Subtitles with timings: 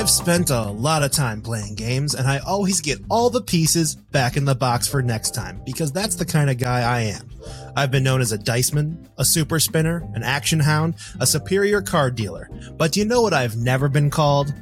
[0.00, 3.94] I've spent a lot of time playing games, and I always get all the pieces
[3.94, 7.28] back in the box for next time because that's the kind of guy I am.
[7.76, 12.14] I've been known as a diceman, a super spinner, an action hound, a superior card
[12.14, 12.48] dealer.
[12.78, 14.54] But do you know what I've never been called?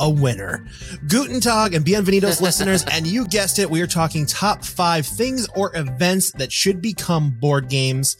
[0.00, 0.66] A winner.
[1.06, 5.46] Guten Tag and Bienvenidos listeners, and you guessed it, we are talking top five things
[5.54, 8.16] or events that should become board games.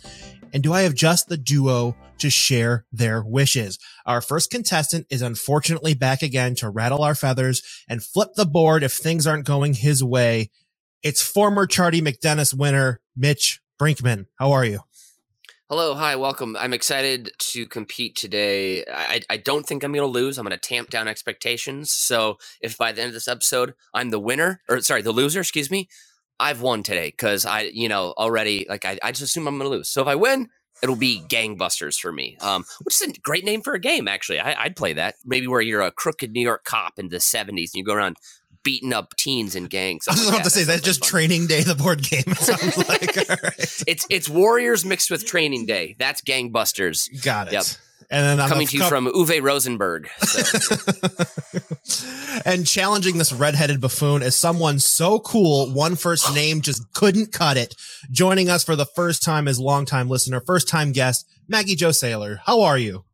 [0.52, 3.78] And do I have just the duo to share their wishes.
[4.04, 8.82] Our first contestant is unfortunately back again to rattle our feathers and flip the board
[8.82, 10.50] if things aren't going his way.
[11.02, 14.26] It's former Charlie McDennis winner, Mitch Brinkman.
[14.38, 14.80] How are you?
[15.68, 16.56] Hello, hi, welcome.
[16.56, 18.84] I'm excited to compete today.
[18.84, 20.38] I, I don't think I'm going to lose.
[20.38, 21.90] I'm going to tamp down expectations.
[21.90, 25.40] So if by the end of this episode I'm the winner, or sorry, the loser,
[25.40, 25.88] excuse me,
[26.38, 29.68] I've won today because I, you know, already like I, I just assume I'm going
[29.68, 29.88] to lose.
[29.88, 30.50] So if I win,
[30.82, 34.40] it'll be gangbusters for me um, which is a great name for a game actually.
[34.40, 35.16] I, would play that.
[35.24, 38.16] Maybe where you're a crooked new york cop in the 70s and you go around
[38.62, 40.08] beating up teens and gangs.
[40.08, 42.24] I was about to say that's just training day the board game.
[42.88, 43.16] Like
[43.86, 45.94] it's it's warriors mixed with training day.
[45.98, 47.22] That's gangbusters.
[47.22, 47.52] Got it.
[47.54, 47.64] Yep
[48.10, 50.08] and then I'm coming to you from Uwe Rosenberg.
[50.18, 50.76] So.
[52.44, 57.56] and challenging this redheaded buffoon as someone so cool, one first name just couldn't cut
[57.56, 57.74] it.
[58.10, 62.40] Joining us for the first time as longtime listener, first time guest, Maggie Jo Sailor.
[62.44, 63.04] How are you?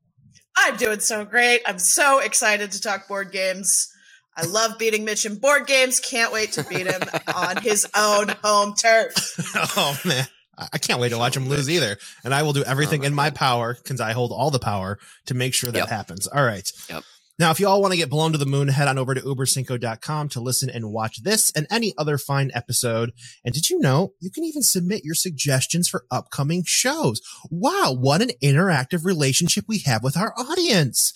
[0.57, 1.63] I'm doing so great.
[1.67, 3.89] I'm so excited to talk board games.
[4.37, 6.01] I love beating Mitch in board games.
[6.01, 7.03] Can't wait to beat him
[7.35, 9.15] on his own home turf.
[9.77, 10.27] oh man.
[10.59, 11.97] I can't wait to watch him lose either.
[12.25, 15.35] And I will do everything in my power because I hold all the power to
[15.35, 15.89] make sure that yep.
[15.89, 16.27] happens.
[16.27, 16.71] All right.
[16.91, 17.05] Yep.
[17.39, 19.21] Now, if you all want to get blown to the moon, head on over to
[19.21, 23.13] ubercinco.com to listen and watch this and any other fine episode.
[23.45, 27.23] And did you know you can even submit your suggestions for upcoming shows?
[27.51, 27.97] Wow.
[27.99, 31.15] What an interactive relationship we have with our audience.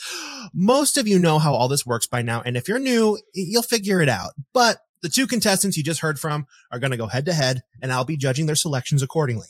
[0.55, 2.41] Most of you know how all this works by now.
[2.41, 4.31] And if you're new, you'll figure it out.
[4.55, 7.63] But the two contestants you just heard from are going to go head to head
[7.81, 9.49] and I'll be judging their selections accordingly.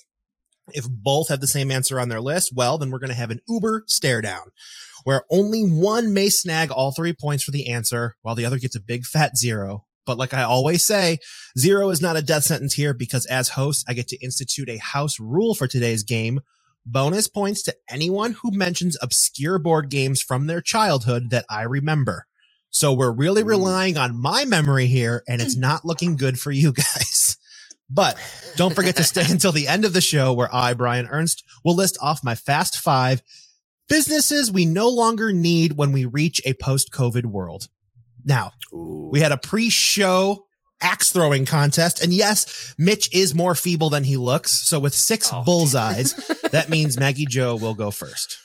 [0.73, 3.31] If both have the same answer on their list, well, then we're going to have
[3.31, 4.51] an Uber stare down
[5.07, 8.75] where only one may snag all three points for the answer while the other gets
[8.75, 9.84] a big fat zero.
[10.05, 11.19] But like I always say,
[11.57, 14.78] zero is not a death sentence here because as host, I get to institute a
[14.78, 16.41] house rule for today's game.
[16.84, 22.27] Bonus points to anyone who mentions obscure board games from their childhood that I remember.
[22.77, 23.49] So we're really mm.
[23.49, 25.61] relying on my memory here and it's mm.
[25.61, 27.39] not looking good for you guys.
[27.89, 28.19] But
[28.57, 31.75] don't forget to stay until the end of the show where I, Brian Ernst, will
[31.75, 33.23] list off my fast five
[33.89, 37.69] businesses we no longer need when we reach a post COVID world.
[38.27, 39.09] Now, Ooh.
[39.11, 40.45] we had a pre show
[40.83, 42.03] axe throwing contest.
[42.03, 44.53] And yes, Mitch is more feeble than he looks.
[44.53, 45.43] So with six oh.
[45.47, 46.15] bullseyes,
[46.51, 48.37] that means Maggie Jo will go first.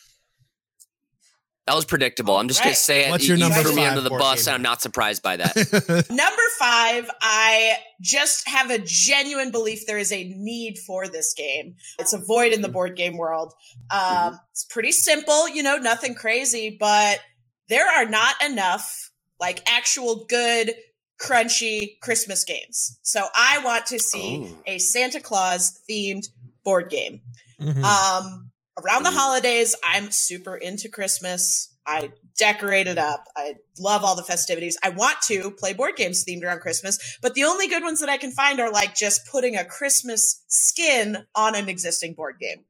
[1.71, 2.35] That was predictable.
[2.35, 2.65] I'm just right.
[2.65, 3.11] going to say it.
[3.11, 5.55] What's your number you threw me under the bus, and I'm not surprised by that.
[6.09, 11.75] number five, I just have a genuine belief there is a need for this game.
[11.97, 13.53] It's a void in the board game world.
[13.89, 14.35] Um, mm-hmm.
[14.51, 17.21] It's pretty simple, you know, nothing crazy, but
[17.69, 19.09] there are not enough
[19.39, 20.73] like actual good,
[21.21, 22.99] crunchy Christmas games.
[23.01, 24.63] So I want to see oh.
[24.67, 26.27] a Santa Claus themed
[26.65, 27.21] board game.
[27.61, 27.85] Mm-hmm.
[27.85, 31.69] Um, around the holidays, I'm super into Christmas.
[31.85, 33.25] I decorate it up.
[33.35, 34.77] I love all the festivities.
[34.83, 38.09] I want to play board games themed around Christmas, but the only good ones that
[38.09, 42.65] I can find are like just putting a Christmas skin on an existing board game.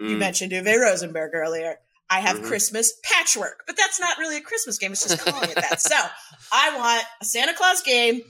[0.00, 0.10] Mm.
[0.10, 1.76] You mentioned Uwe Rosenberg earlier.
[2.08, 2.46] I have mm-hmm.
[2.46, 4.92] Christmas patchwork, but that's not really a Christmas game.
[4.92, 5.80] It's just calling it that.
[5.80, 5.96] So
[6.52, 8.20] I want a Santa Claus game,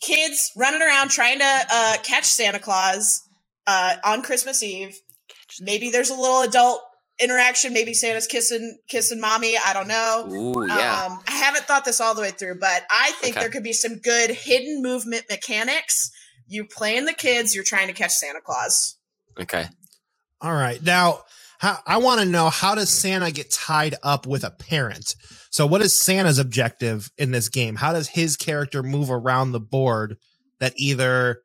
[0.00, 3.22] kids running around trying to uh, catch Santa Claus
[3.66, 4.98] uh, on Christmas Eve
[5.60, 6.80] maybe there's a little adult
[7.20, 7.72] interaction.
[7.72, 9.56] Maybe Santa's kissing kissing mommy.
[9.64, 10.28] I don't know.
[10.30, 11.06] Ooh, yeah.
[11.06, 13.44] Um, I haven't thought this all the way through, but I think okay.
[13.44, 16.10] there could be some good hidden movement mechanics.
[16.46, 18.96] You playing the kids, you're trying to catch Santa Claus.
[19.40, 19.66] Okay.
[20.40, 20.82] All right.
[20.82, 21.20] Now,
[21.58, 25.14] how, I want to know how does Santa get tied up with a parent?
[25.50, 27.76] So, what is Santa's objective in this game?
[27.76, 30.18] How does his character move around the board
[30.60, 31.43] that either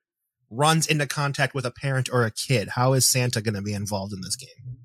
[0.50, 2.70] runs into contact with a parent or a kid.
[2.76, 4.78] How is Santa going to be involved in this game?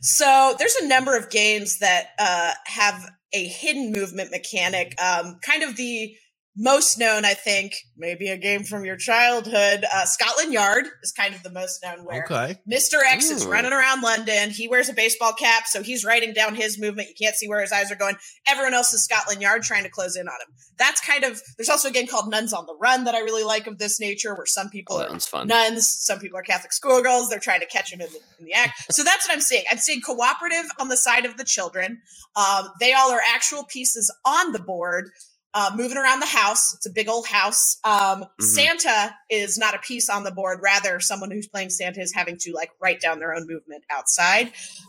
[0.00, 5.62] So there's a number of games that uh, have a hidden movement mechanic, um, kind
[5.62, 6.14] of the
[6.56, 9.84] most known, I think, maybe a game from your childhood.
[9.92, 12.56] Uh, Scotland Yard is kind of the most known where Okay.
[12.70, 12.98] Mr.
[13.04, 14.50] X is running around London.
[14.50, 17.08] He wears a baseball cap, so he's writing down his movement.
[17.08, 18.14] You can't see where his eyes are going.
[18.46, 20.54] Everyone else is Scotland Yard trying to close in on him.
[20.78, 23.44] That's kind of, there's also a game called Nuns on the Run that I really
[23.44, 27.28] like of this nature, where some people Oh, are nuns, some people are Catholic schoolgirls.
[27.30, 28.92] They're trying to catch him in the, in the act.
[28.92, 29.64] So that's what I'm seeing.
[29.70, 32.00] I'm seeing cooperative on the side of the children.
[32.36, 35.10] Um, they all are actual pieces on the board.
[35.56, 36.74] Uh, moving around the house.
[36.74, 37.78] It's a big old house.
[37.84, 40.58] Um, Santa is not a piece on the board.
[40.60, 44.48] Rather, someone who's playing Santa is having to like write down their own movement outside.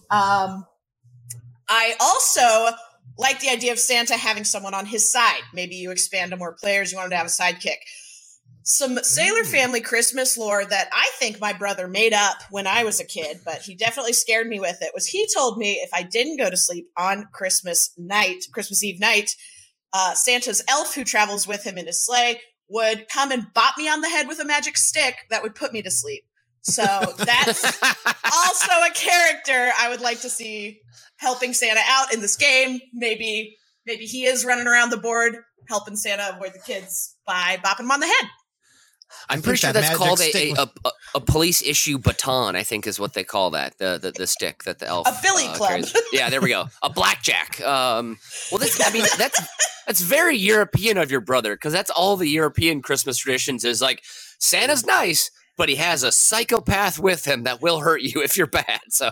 [0.10, 0.66] Um,
[1.70, 2.76] I also
[3.18, 5.42] like the idea of Santa having someone on his side.
[5.54, 6.92] Maybe you expand to more players.
[6.92, 7.78] You want him to have a sidekick.
[8.64, 9.52] Some Sailor Mm.
[9.52, 13.42] Family Christmas lore that I think my brother made up when I was a kid,
[13.46, 14.90] but he definitely scared me with it.
[14.96, 19.00] Was he told me if I didn't go to sleep on Christmas night, Christmas Eve
[19.00, 19.36] night,
[19.98, 23.88] uh, Santa's elf who travels with him in his sleigh would come and bop me
[23.88, 26.26] on the head with a magic stick that would put me to sleep.
[26.64, 30.82] So that's also a character I would like to see
[31.16, 32.82] helping Santa out in this game.
[32.94, 33.56] Maybe
[33.86, 35.38] maybe he is running around the board
[35.70, 38.30] helping Santa avoid the kids by bopping him on the head.
[39.30, 42.56] I'm pretty sure that that's called a, a, a, a- a police issue baton.
[42.56, 43.78] I think is what they call that.
[43.78, 45.08] The the, the stick that the elf.
[45.08, 45.70] A billy club.
[45.70, 45.94] carries.
[46.12, 46.66] Yeah, there we go.
[46.84, 47.62] A blackjack.
[47.62, 48.18] Um,
[48.52, 49.40] well, that's I mean that's
[49.88, 54.02] that's very European of your brother because that's all the European Christmas traditions is like
[54.40, 58.48] Santa's nice, but he has a psychopath with him that will hurt you if you're
[58.48, 58.82] bad.
[58.90, 59.12] So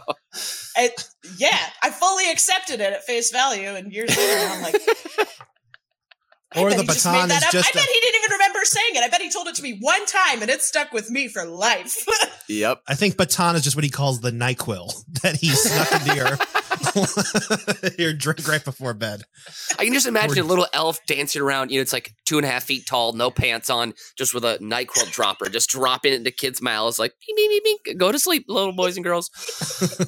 [0.78, 1.08] It,
[1.38, 4.76] yeah, I fully accepted it at face value, and years later, I'm like,
[5.20, 5.26] I
[6.56, 7.52] Or the baton made that is up.
[7.52, 9.04] just I bet a- he didn't even remember saying it.
[9.04, 11.46] I bet he told it to me one time, and it stuck with me for
[11.46, 12.06] life.
[12.48, 12.82] yep.
[12.88, 16.38] I think baton is just what he calls the NyQuil that he snuck into your
[17.98, 19.24] your drink right before bed.
[19.80, 21.72] I can just imagine a little elf dancing around.
[21.72, 24.44] You know, it's like two and a half feet tall, no pants on, just with
[24.46, 28.12] a Nyquil dropper, just dropping it into kids' mouths, like beep, beep, beep, beep, go
[28.12, 29.30] to sleep, little boys and girls.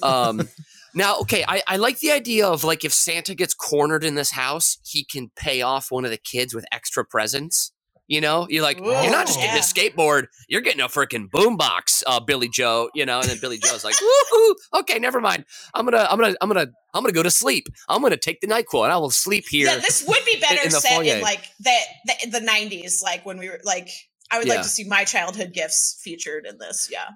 [0.03, 0.47] Um,
[0.95, 4.31] now, okay, I, I like the idea of like if Santa gets cornered in this
[4.31, 7.71] house, he can pay off one of the kids with extra presents.
[8.07, 12.03] You know, you're like, you're not just getting a skateboard, you're getting a freaking boombox,
[12.05, 12.89] uh, Billy Joe.
[12.93, 13.95] You know, and then Billy Joe's like,
[14.33, 15.43] woohoo, okay, never mind.
[15.73, 17.67] I'm gonna, I'm gonna, I'm gonna, I'm gonna go to sleep.
[17.89, 19.67] I'm gonna take the Nyquil and I will sleep here.
[19.67, 21.15] yeah, this would be better in the set foyer.
[21.15, 21.75] in like the,
[22.05, 23.89] the the '90s, like when we were like.
[24.31, 24.55] I would Yeah.
[24.55, 26.89] like to see my childhood gifts featured in this.
[26.91, 27.09] Yeah,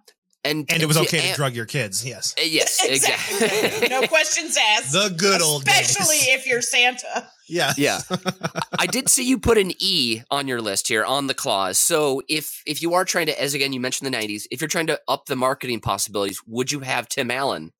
[0.44, 2.06] and And it was yeah, okay to and- drug your kids.
[2.06, 2.34] Yes.
[2.38, 3.46] uh, Yes, exactly.
[3.48, 3.90] exactly.
[3.90, 4.94] no questions asked.
[4.94, 6.28] The good old especially days.
[6.30, 7.28] if you're Santa.
[7.48, 7.74] Yeah.
[7.78, 8.02] yeah,
[8.80, 11.80] I did see you put an E on your list here on the clause.
[11.80, 14.68] So if if you are trying to, as again you mentioned the '90s, if you're
[14.68, 17.72] trying to up the marketing possibilities, would you have Tim Allen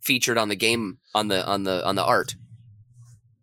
[0.00, 2.34] featured on the game on the on the on the art?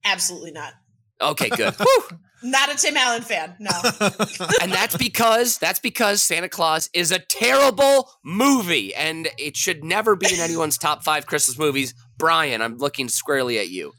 [0.03, 0.73] Absolutely not.
[1.21, 1.73] Okay, good.
[1.79, 2.03] Whew.
[2.41, 3.55] Not a Tim Allen fan.
[3.59, 3.71] No.
[4.61, 10.15] and that's because that's because Santa Claus is a terrible movie, and it should never
[10.15, 11.93] be in anyone's top five Christmas movies.
[12.17, 13.93] Brian, I'm looking squarely at you.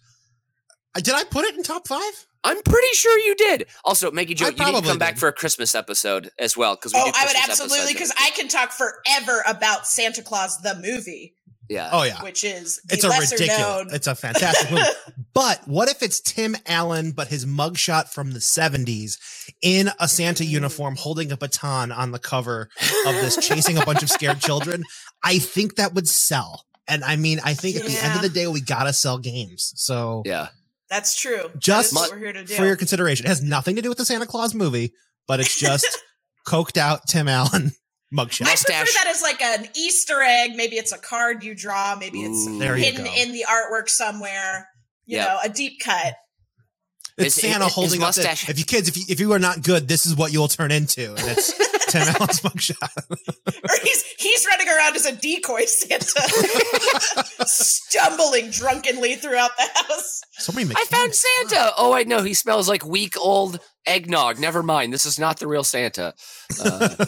[0.95, 2.27] Uh, did I put it in top five?
[2.43, 3.67] I'm pretty sure you did.
[3.85, 6.57] Also, Maggie Joe, I you need to probably come back for a Christmas episode as
[6.57, 10.23] well because we oh, do I would absolutely because I can talk forever about Santa
[10.23, 11.35] Claus the movie,
[11.70, 11.88] yeah.
[11.93, 12.22] Oh yeah.
[12.22, 13.58] which is the It's a ridiculous.
[13.58, 13.88] known.
[13.94, 14.82] It's a fantastic movie.
[15.32, 19.17] But what if it's Tim Allen, but his mugshot from the 70s
[19.62, 22.69] in a Santa uniform holding a baton on the cover
[23.06, 24.82] of this, chasing a bunch of scared children?
[25.22, 26.67] I think that would sell.
[26.88, 29.72] And I mean, I think at the end of the day, we gotta sell games.
[29.76, 30.49] So Yeah.
[30.90, 31.49] That's true.
[31.56, 32.55] Just That's what we're here to do.
[32.55, 34.93] for your consideration, it has nothing to do with the Santa Claus movie,
[35.28, 35.87] but it's just
[36.46, 37.70] coked out Tim Allen
[38.15, 38.43] mugshot.
[38.47, 40.53] I prefer that as like an Easter egg.
[40.57, 41.97] Maybe it's a card you draw.
[41.97, 42.59] Maybe it's Ooh.
[42.59, 44.69] There hidden in the artwork somewhere.
[45.06, 45.29] You Yep.
[45.29, 46.15] know, a deep cut.
[47.19, 49.32] It's His- Santa his holding up the, mustache- if you kids, if you, if you
[49.32, 51.11] are not good, this is what you will turn into.
[51.15, 51.53] And it's
[51.91, 52.89] Tim Allen's mugshot.
[53.11, 56.06] Or he's he's running around as a decoy Santa,
[57.46, 60.20] stumbling drunkenly throughout the house.
[60.32, 61.73] Somebody I found Santa.
[61.77, 62.23] Oh, I know.
[62.23, 64.39] He smells like week old eggnog.
[64.39, 64.93] Never mind.
[64.93, 66.15] This is not the real Santa.
[66.63, 66.94] Uh,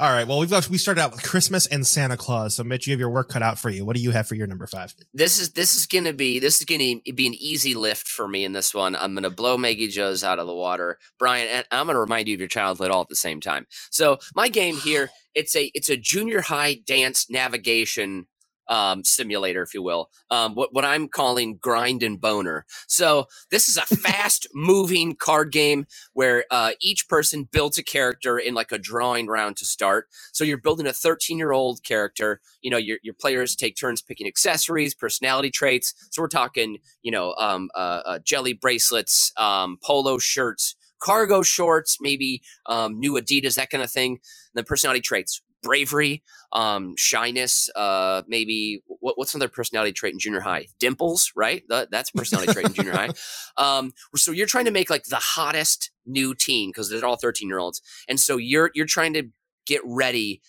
[0.00, 0.26] All right.
[0.26, 2.54] Well, we've got, we started out with Christmas and Santa Claus.
[2.54, 3.84] So, Mitch, you have your work cut out for you.
[3.84, 4.94] What do you have for your number five?
[5.12, 8.44] this is this is gonna be this is gonna be an easy lift for me
[8.46, 8.96] in this one.
[8.96, 12.34] I'm gonna blow Maggie Joe's out of the water, Brian, and I'm gonna remind you
[12.34, 13.66] of your childhood all at the same time.
[13.90, 18.26] So my game here, it's a it's a junior high dance navigation
[18.70, 20.10] um, simulator, if you will.
[20.30, 22.64] Um, what what I'm calling grind and boner.
[22.86, 28.38] So this is a fast moving card game where uh, each person builds a character
[28.38, 30.08] in like a drawing round to start.
[30.32, 32.40] So you're building a 13 year old character.
[32.62, 35.92] You know, your your players take turns picking accessories, personality traits.
[36.10, 41.96] So we're talking, you know, um, uh, uh, jelly bracelets, um, polo shirts cargo shorts,
[42.00, 44.12] maybe um, new Adidas, that kind of thing.
[44.12, 44.20] And
[44.54, 50.40] then personality traits, bravery, um, shyness, uh, maybe what, what's another personality trait in junior
[50.40, 50.66] high?
[50.80, 51.62] Dimples, right?
[51.68, 53.10] That, that's personality trait in junior high.
[53.58, 57.48] Um, so you're trying to make like the hottest new teen because they're all 13
[57.48, 59.24] year olds, and so you're you're trying to
[59.66, 60.42] get ready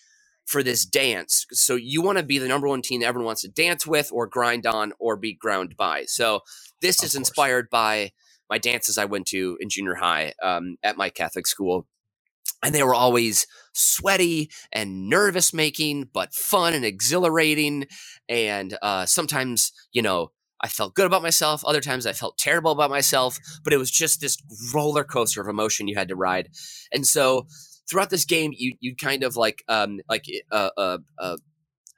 [0.46, 1.46] for this dance.
[1.52, 4.10] So you want to be the number one teen that everyone wants to dance with
[4.12, 6.04] or grind on or be ground by.
[6.06, 6.40] So
[6.82, 7.16] this Of is course.
[7.16, 8.12] inspired by
[8.50, 11.86] my dances I went to in junior high um, at my Catholic school.
[12.64, 17.86] And they were always sweaty and nervous making, but fun and exhilarating.
[18.28, 21.64] And uh, sometimes, you know, I felt good about myself.
[21.64, 24.38] Other times I felt terrible about myself, but it was just this
[24.74, 26.50] roller coaster of emotion you had to ride.
[26.92, 27.46] And so
[27.88, 31.36] throughout this game, you you kind of like um like uh uh, uh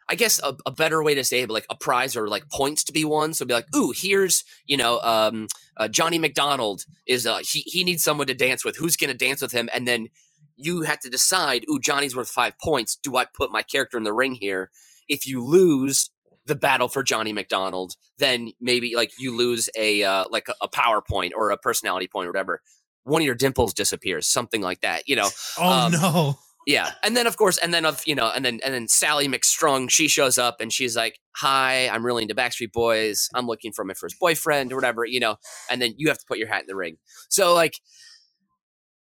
[0.08, 2.84] I guess a, a better way to say it, like a prize or like points
[2.84, 3.34] to be won.
[3.34, 7.84] So be like, ooh, here's you know um uh, Johnny McDonald is uh he he
[7.84, 8.76] needs someone to dance with.
[8.76, 9.68] Who's gonna dance with him?
[9.74, 10.08] And then
[10.56, 12.96] you have to decide, ooh, Johnny's worth five points.
[13.02, 14.70] Do I put my character in the ring here?
[15.08, 16.10] If you lose
[16.46, 20.68] the battle for Johnny McDonald, then maybe like you lose a uh, like a, a
[20.68, 22.60] power point or a personality point or whatever.
[23.04, 25.08] One of your dimples disappears, something like that.
[25.08, 26.38] You know, Oh Um, no.
[26.66, 26.92] yeah.
[27.02, 29.90] And then of course, and then of you know, and then and then Sally McStrung,
[29.90, 33.28] she shows up and she's like, "Hi, I'm really into Backstreet Boys.
[33.34, 35.36] I'm looking for my first boyfriend or whatever." You know,
[35.70, 36.96] and then you have to put your hat in the ring.
[37.28, 37.78] So like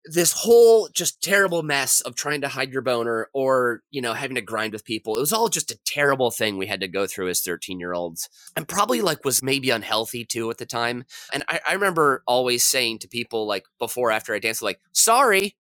[0.06, 4.36] this whole just terrible mess of trying to hide your boner or you know having
[4.36, 7.06] to grind with people it was all just a terrible thing we had to go
[7.06, 11.04] through as 13 year olds and probably like was maybe unhealthy too at the time
[11.34, 15.58] and I, I remember always saying to people like before after i danced like sorry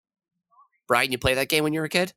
[0.87, 2.13] brian you play that game when you were a kid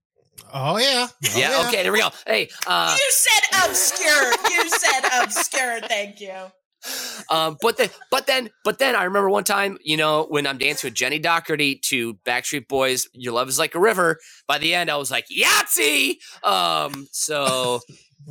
[0.55, 1.09] Oh yeah.
[1.11, 4.33] Oh, yeah, okay there we go hey uh you said obscure.
[4.51, 5.81] You said obscure.
[5.83, 6.33] Thank you.
[7.31, 10.59] Um, but then, but then, but then, I remember one time, you know, when I'm
[10.59, 14.75] dancing with Jenny Doherty to Backstreet Boys, "Your Love Is Like a River." By the
[14.75, 17.81] end, I was like, "Yahtzee!" Um, so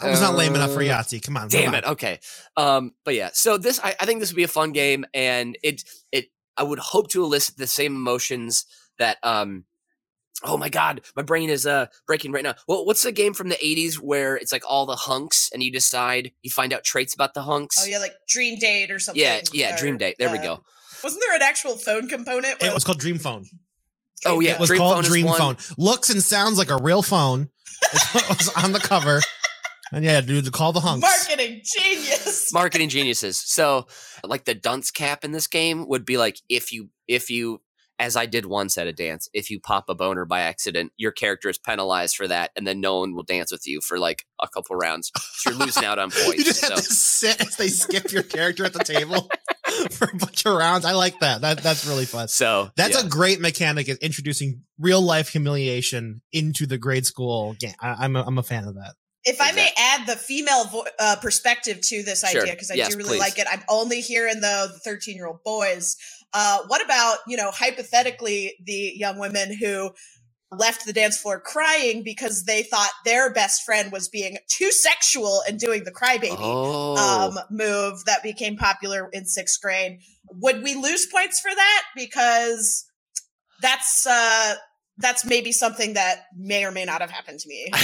[0.00, 1.22] I was not lame enough for Uh, Yahtzee.
[1.22, 1.48] Come on.
[1.48, 1.84] damn it.
[1.84, 1.92] on.
[1.92, 2.20] Okay.
[2.56, 5.56] Um, but yeah, so this, I, I think this would be a fun game, and
[5.62, 6.26] it, it,
[6.56, 8.64] I would hope to elicit the same emotions
[8.98, 9.64] that, um.
[10.42, 12.54] Oh my god, my brain is uh breaking right now.
[12.66, 15.70] Well, what's the game from the 80s where it's like all the hunks and you
[15.70, 17.76] decide you find out traits about the hunks?
[17.80, 19.22] Oh yeah, like Dream Date or something.
[19.22, 20.16] Yeah, yeah, Dream Date.
[20.18, 20.64] There we uh, go.
[21.04, 22.62] Wasn't there an actual phone component?
[22.62, 23.44] It was called Dream Phone.
[24.26, 25.26] Oh, yeah, It was Dream called Phone Dream.
[25.26, 25.56] Phone.
[25.78, 27.48] Looks and sounds like a real phone.
[27.92, 29.20] it was on the cover.
[29.92, 31.02] And yeah, dude, to call the hunks.
[31.02, 32.52] marketing genius.
[32.52, 33.38] marketing geniuses.
[33.38, 33.86] So,
[34.22, 37.60] like the dunce cap in this game would be like if you if you
[38.00, 41.12] as I did once at a dance, if you pop a boner by accident, your
[41.12, 44.24] character is penalized for that, and then no one will dance with you for like
[44.42, 45.12] a couple rounds.
[45.34, 46.38] So you're losing out on points.
[46.38, 49.28] you just have to sit as they skip your character at the table
[49.92, 50.84] for a bunch of rounds.
[50.84, 51.42] I like that.
[51.42, 52.28] That that's really fun.
[52.28, 53.06] so That's yeah.
[53.06, 57.74] a great mechanic is introducing real life humiliation into the grade school game.
[57.80, 58.94] I, I'm a, I'm a fan of that.
[59.22, 62.40] If I may add the female vo- uh, perspective to this Sure.
[62.40, 63.18] idea, because I Yes, do really please.
[63.20, 63.46] like it.
[63.52, 65.98] I'm only hearing the 13 year old boys.
[66.32, 69.90] Uh, what about, you know, hypothetically, the young women who
[70.52, 75.42] left the dance floor crying because they thought their best friend was being too sexual
[75.46, 80.00] and doing the crybaby oh um, move that became popular in sixth grade?
[80.32, 81.82] Would we lose points for that?
[81.94, 82.86] Because
[83.62, 84.54] that's uh,
[85.00, 87.68] that's maybe something that may or may not have happened to me.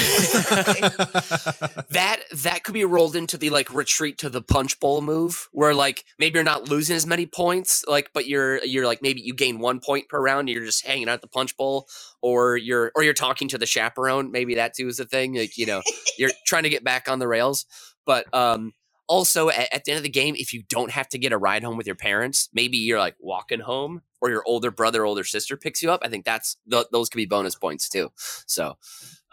[1.90, 5.74] that that could be rolled into the like retreat to the punch bowl move where
[5.74, 9.34] like maybe you're not losing as many points like but you're you're like maybe you
[9.34, 11.88] gain one point per round and you're just hanging out at the punch bowl
[12.22, 15.56] or you're or you're talking to the chaperone maybe that too is a thing like
[15.56, 15.82] you know
[16.18, 17.64] you're trying to get back on the rails
[18.04, 18.72] but um
[19.08, 21.38] also at, at the end of the game if you don't have to get a
[21.38, 25.24] ride home with your parents maybe you're like walking home or your older brother older
[25.24, 28.10] sister picks you up i think that's th- those could be bonus points too
[28.46, 28.76] so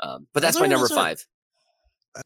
[0.01, 1.25] um but that's my number five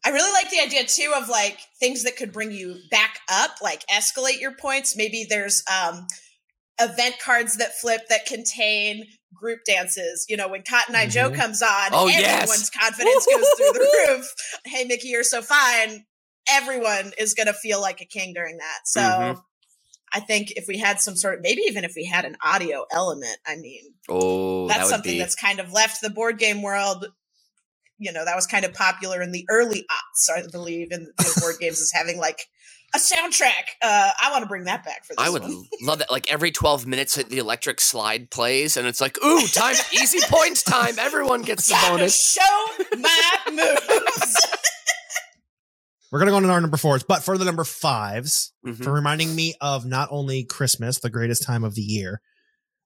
[0.04, 3.52] I really like the idea too of like things that could bring you back up,
[3.62, 4.94] like escalate your points.
[4.98, 6.06] Maybe there's um
[6.78, 10.26] event cards that flip that contain group dances.
[10.28, 11.36] You know, when Cotton Eye Joe Mhm.
[11.36, 12.22] comes on, Oh, yes.
[12.42, 14.34] everyone's confidence goes through the roof.
[14.66, 16.04] Hey Mickey, you're so fine.
[16.50, 18.80] Everyone is gonna feel like a king during that.
[18.84, 19.42] So Mhm.
[20.12, 22.84] I think if we had some sort of maybe even if we had an audio
[22.92, 26.62] element, I mean, Oh, that's would something be that's kind of left the board game
[26.62, 27.06] world
[27.98, 31.56] you know that was kind of popular in the early aughts, I believe, in, board
[31.60, 32.46] games as having like
[32.94, 33.76] a soundtrack.
[33.82, 35.18] Uh, I want to bring that back for this.
[35.18, 35.42] I would
[35.82, 36.10] love that.
[36.10, 40.62] Like every 12 minutes, the electric slide plays, and it's like, ooh, time, easy points
[40.62, 40.98] time.
[40.98, 42.16] Everyone gets the bonus.
[42.16, 44.46] show my moves.
[46.10, 48.82] We're gonna go on to our number fours, but for the number 5s Mhm.
[48.82, 52.20] for reminding me of not only Christmas, the greatest time of the year,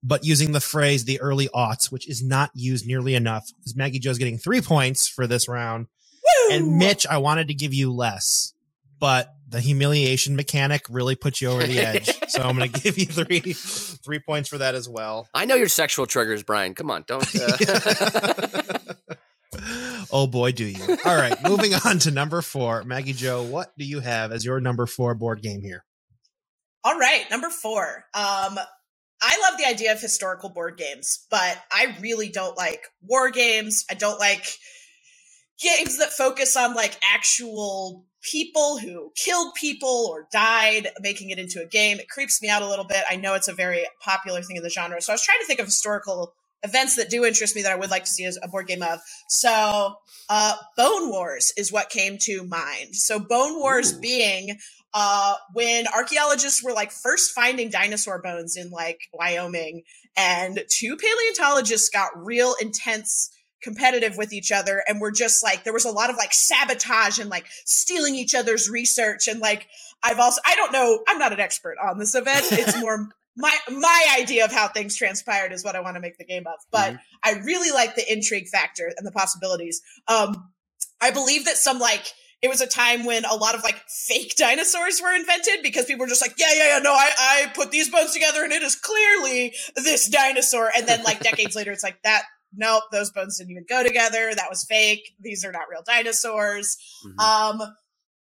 [0.03, 3.47] but using the phrase the early aughts, which is not used nearly enough.
[3.59, 5.87] Because Maggie Joe's getting three points for this round.
[6.49, 6.55] Woo!
[6.57, 8.53] And Mitch, I wanted to give you less,
[8.99, 12.11] but the humiliation mechanic really put you over the edge.
[12.29, 15.29] so I'm going to give you three three points for that as well.
[15.35, 16.75] I know your sexual triggers, Brian.
[16.75, 17.25] Come on, don't.
[17.37, 18.79] Uh...
[20.11, 20.97] oh boy, do you!
[21.05, 23.43] All right, moving on to number four, Maggie Joe.
[23.43, 25.85] What do you have as your number four board game here?
[26.85, 28.05] All right, number four.
[28.15, 28.59] Um,
[29.23, 33.85] I love the idea of historical board games, but I really don't like war games.
[33.91, 34.47] I don't like
[35.63, 41.61] games that focus on like actual people who killed people or died, making it into
[41.63, 41.99] a game.
[42.01, 43.05] It creeps me out a little bit.
[43.09, 45.01] I know it's a very popular thing in the genre.
[45.01, 47.77] So I was trying to think of historical events that do interest me that I
[47.77, 49.01] would like to see as a board game of.
[49.29, 49.97] So
[50.29, 52.95] uh, Bone Wars is what came to mind.
[52.95, 54.01] So Bone Wars Ooh.
[54.01, 54.59] being
[54.95, 59.83] uh, when archaeologists were like first finding dinosaur bones in like Wyoming,
[60.17, 63.31] and two paleontologists got real intense
[63.63, 67.19] competitive with each other and were just like there was a lot of like sabotage
[67.19, 69.69] and like stealing each other's research and like
[70.03, 73.57] I've also I don't know I'm not an expert on this event it's more my
[73.71, 76.55] my idea of how things transpired is what I want to make the game of
[76.71, 80.51] but I really like the intrigue factor and the possibilities um
[81.01, 82.13] I believe that some like
[82.43, 86.01] it was a time when a lot of like fake dinosaurs were invented because people
[86.01, 88.63] were just like, yeah, yeah, yeah, no, I, I put these bones together and it
[88.63, 90.73] is clearly this dinosaur.
[90.77, 92.23] And then like decades later, it's like that.
[92.55, 94.33] Nope, those bones didn't even go together.
[94.35, 95.15] That was fake.
[95.21, 96.77] These are not real dinosaurs.
[97.07, 97.25] Mhm.
[97.25, 97.75] Um,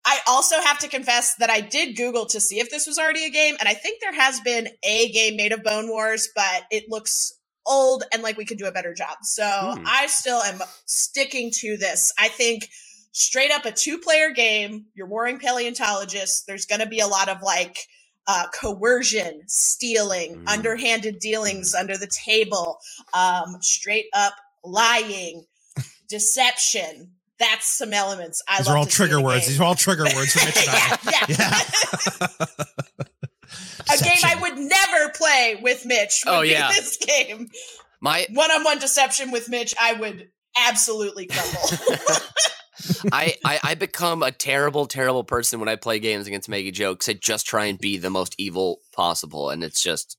[0.05, 3.25] I also have to confess that I did Google to see if this was already
[3.27, 6.65] a game, and I think there has been a game made of Bone Wars, but
[6.71, 7.33] it looks
[7.67, 9.19] old and like we could do a better job.
[9.23, 9.85] So Hmm.
[9.87, 12.13] I still am sticking to this.
[12.19, 12.69] I think
[13.13, 17.29] straight up a two player game, you're warring paleontologists, there's going to be a lot
[17.29, 17.79] of like
[18.27, 20.49] uh, coercion, stealing, Mm.
[20.49, 22.79] underhanded dealings under the table,
[23.15, 25.45] um, straight up lying,
[26.09, 27.13] deception.
[27.39, 29.41] That's some elements I These love are all to trigger words.
[29.47, 29.49] game.
[29.51, 30.99] These are all trigger words for Mitch and I.
[31.11, 31.61] yeah, yeah.
[32.21, 32.67] Yeah.
[33.95, 36.23] a game I would never play with Mitch.
[36.27, 36.69] Oh, would Oh, be yeah.
[36.69, 37.49] this game.
[38.01, 41.61] My One-on-one deception with Mitch, I would absolutely crumble.
[43.13, 46.95] I, I I become a terrible, terrible person when I play games against Maggie Joe
[46.95, 50.17] because I just try and be the most evil possible, and it's just,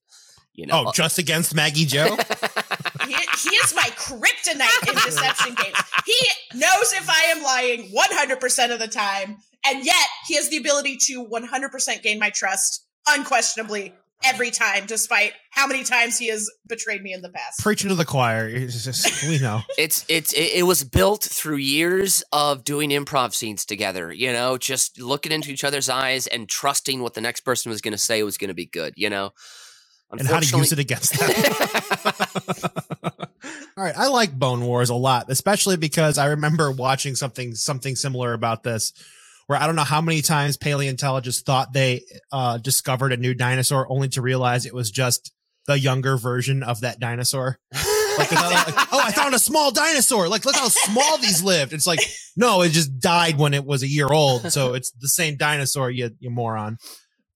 [0.54, 0.84] you know.
[0.86, 2.16] Oh, uh, just against Maggie Joe?
[3.08, 5.78] he, he is my kryptonite in deception games.
[6.06, 10.58] He knows if I am lying 100% of the time, and yet he has the
[10.58, 16.50] ability to 100% gain my trust unquestionably every time, despite how many times he has
[16.68, 17.60] betrayed me in the past.
[17.60, 18.48] Preaching to the choir.
[18.48, 19.62] It's just, we know.
[19.78, 24.12] it's it's it, it was built through years of doing improv scenes together.
[24.12, 27.82] You know, just looking into each other's eyes and trusting what the next person was
[27.82, 28.94] going to say was going to be good.
[28.96, 29.32] You know,
[30.20, 31.30] And how to use it against them.
[33.78, 37.96] All right, I like Bone Wars a lot, especially because I remember watching something something
[37.96, 38.94] similar about this,
[39.48, 43.92] where I don't know how many times paleontologists thought they uh, discovered a new dinosaur,
[43.92, 45.32] only to realize it was just
[45.66, 47.58] the younger version of that dinosaur.
[48.18, 50.28] Like, like, oh, I found a small dinosaur.
[50.28, 51.74] Like, look how small these lived.
[51.74, 52.00] It's like,
[52.38, 55.90] no, it just died when it was a year old, so it's the same dinosaur,
[55.90, 56.78] you you moron.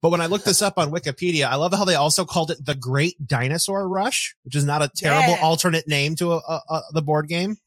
[0.02, 2.64] But when I looked this up on Wikipedia, I love how they also called it
[2.64, 5.42] the Great Dinosaur Rush, which is not a terrible Yeah.
[5.42, 7.58] alternate name to a, a, a, the board game.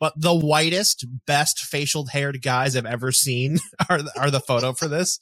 [0.00, 4.72] But the whitest, best facial haired guys I've ever seen are the, are the photo
[4.72, 5.20] for this.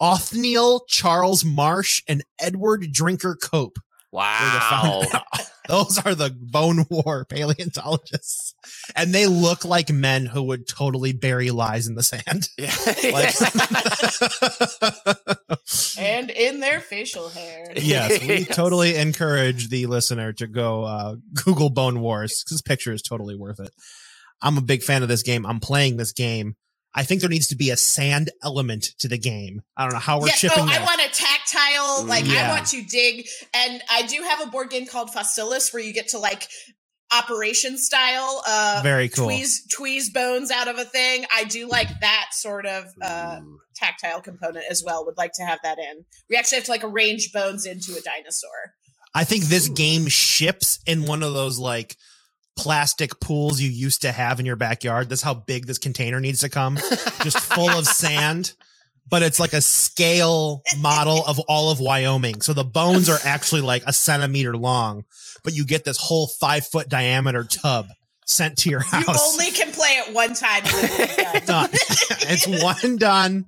[0.00, 3.78] Othniel, Charles Marsh, and Edward Drinker Cope.
[4.12, 5.02] Were the wow.
[5.68, 8.54] Those are the Bone War paleontologists.
[8.94, 12.48] And they look like men who would totally bury lies in the sand.
[13.12, 13.34] Like,
[15.98, 17.72] and in their facial hair.
[17.76, 18.54] yes, we Yes.
[18.56, 23.34] totally encourage the listener to go uh, Google Bone Wars because this picture is totally
[23.36, 23.72] worth it.
[24.42, 25.44] I'm a big fan of this game.
[25.46, 26.56] I'm playing this game.
[26.94, 29.60] I think there needs to be a sand element to the game.
[29.76, 30.86] I don't know how we're yeah, shipping no, I that.
[30.86, 31.12] want a
[32.06, 32.46] like Yeah.
[32.46, 33.26] I want to dig.
[33.54, 36.48] And I do have a board game called Fossilis where you get to like
[37.12, 39.28] operation style uh Very cool.
[39.28, 41.24] tweeze tweeze bones out of a thing.
[41.34, 43.58] I do like that sort of uh Ooh.
[43.76, 45.06] tactile component as well.
[45.06, 46.04] Would like to have that in.
[46.28, 48.72] We actually have to like arrange bones into a dinosaur.
[49.14, 51.96] I think this game ships in one of those like
[52.56, 55.08] plastic pools you used to have in your backyard.
[55.08, 56.76] That's how big this container needs to come,
[57.22, 58.52] just full of sand.
[59.08, 62.40] But it's like a scale model of all of Wyoming.
[62.40, 65.04] So the bones are actually like a centimeter long,
[65.44, 67.86] but you get this whole five foot diameter tub
[68.26, 69.06] sent to your house.
[69.06, 70.62] You only can play it one time.
[71.46, 71.70] done.
[71.72, 73.46] it's one done.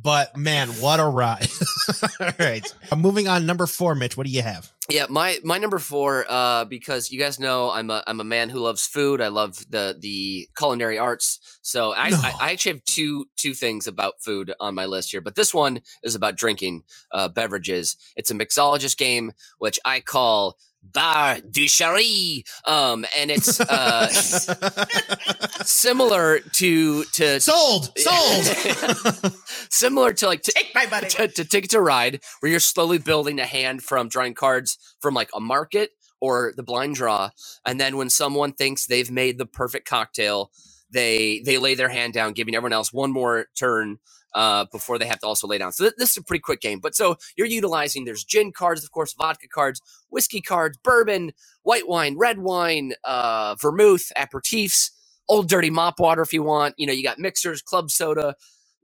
[0.00, 1.48] But man, what a ride!
[2.20, 3.46] All right, moving on.
[3.46, 4.16] Number four, Mitch.
[4.16, 4.72] What do you have?
[4.88, 8.48] Yeah, my my number four, uh, because you guys know I'm a I'm a man
[8.48, 9.20] who loves food.
[9.20, 11.40] I love the the culinary arts.
[11.62, 12.16] So I, No.
[12.22, 15.52] I, I actually have two two things about food on my list here, but this
[15.52, 17.96] one is about drinking uh, beverages.
[18.16, 20.56] It's a mixologist game, which I call
[20.92, 24.08] Bar du Cherie, um, and it's uh,
[25.64, 29.34] similar to to sold, sold.
[29.70, 31.08] similar to like to, Take my money.
[31.08, 35.14] to, to Ticket to Ride, where you're slowly building a hand from drawing cards from
[35.14, 37.30] like a market or the blind draw,
[37.66, 40.50] and then when someone thinks they've made the perfect cocktail,
[40.90, 43.98] they they lay their hand down, giving everyone else one more turn
[44.34, 45.72] uh, before they have to also lay down.
[45.72, 46.80] So th- this is a pretty quick game.
[46.80, 51.88] But so you're utilizing there's gin cards, of course, vodka cards, whiskey cards, bourbon, white
[51.88, 54.90] wine, red wine, uh, vermouth, aperitifs,
[55.28, 56.74] old dirty mop water if you want.
[56.78, 58.34] You know, you got mixers, club soda,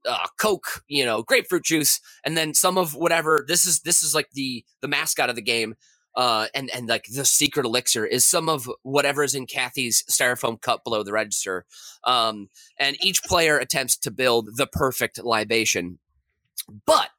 [0.06, 3.44] uh, Coke, you know, grapefruit juice, and then some of whatever.
[3.46, 5.74] This is this is like the the mascot of the game.
[6.16, 10.60] Uh, and and like the secret elixir is some of whatever is in Kathy's styrofoam
[10.60, 11.64] cup below the register.
[12.04, 12.48] Um,
[12.78, 15.98] and each player attempts to build the perfect libation.
[16.86, 17.10] But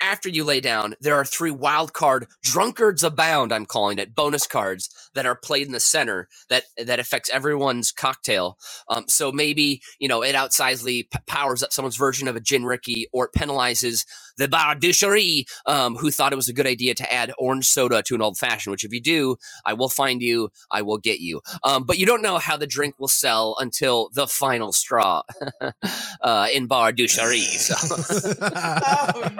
[0.00, 3.52] after you lay down, there are three wild card drunkards abound.
[3.52, 7.92] I'm calling it bonus cards that are played in the center that that affects everyone's
[7.92, 8.58] cocktail.
[8.88, 12.64] Um, so maybe you know it outsizely p- powers up someone's version of a gin
[12.64, 14.04] rickey, or it penalizes
[14.36, 18.02] the bar Cherie, um, who thought it was a good idea to add orange soda
[18.02, 18.72] to an old fashioned.
[18.72, 20.50] Which if you do, I will find you.
[20.70, 21.40] I will get you.
[21.64, 25.22] Um, but you don't know how the drink will sell until the final straw
[26.20, 27.40] uh, in bar Cherie.
[27.40, 27.74] So.
[28.40, 29.30] oh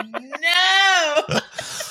[0.41, 0.50] no!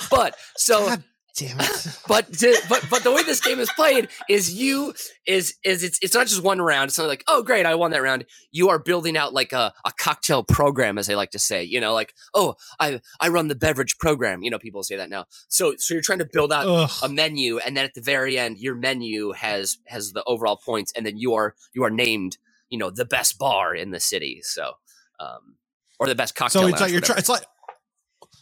[0.10, 1.04] But so God
[1.38, 1.88] damn it!
[2.08, 4.94] but to, but but the way this game is played is you
[5.26, 6.90] is is it's it's not just one round.
[6.90, 8.26] It's not like oh great I won that round.
[8.52, 11.64] You are building out like a, a cocktail program as they like to say.
[11.64, 14.44] You know like oh I I run the beverage program.
[14.44, 15.26] You know people say that now.
[15.48, 16.92] So so you're trying to build out Ugh.
[17.04, 20.92] a menu and then at the very end your menu has has the overall points
[20.96, 22.38] and then you are you are named
[22.70, 24.42] you know the best bar in the city.
[24.44, 24.74] So
[25.20, 25.56] um
[26.00, 26.64] or the best cocktail.
[26.64, 27.20] So it's like you're trying.
[27.20, 27.44] It's like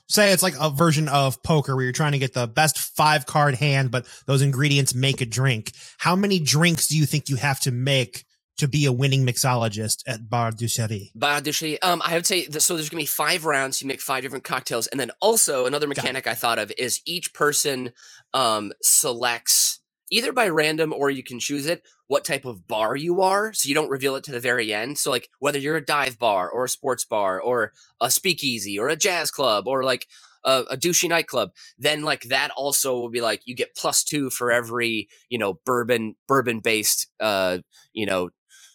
[0.08, 3.26] say it's like a version of poker where you're trying to get the best five
[3.26, 5.72] card hand, but those ingredients make a drink.
[5.98, 8.26] How many drinks do you think you have to make
[8.58, 11.12] to be a winning mixologist at Bar du Cherie?
[11.14, 11.82] Bar du Cherie.
[11.82, 12.76] Um, I would say that, so.
[12.76, 13.82] There's gonna be five rounds.
[13.82, 17.34] You make five different cocktails, and then also another mechanic I thought of is each
[17.34, 17.92] person
[18.34, 19.80] um selects
[20.12, 23.68] either by random or you can choose it what type of bar you are, so
[23.68, 24.98] you don't reveal it to the very end.
[24.98, 28.88] So like whether you're a dive bar or a sports bar or a speakeasy or
[28.88, 30.08] a jazz club or like
[30.44, 34.30] a, a douchey nightclub, then like that also will be like you get plus two
[34.30, 37.58] for every you know bourbon bourbon based uh
[37.94, 38.30] you know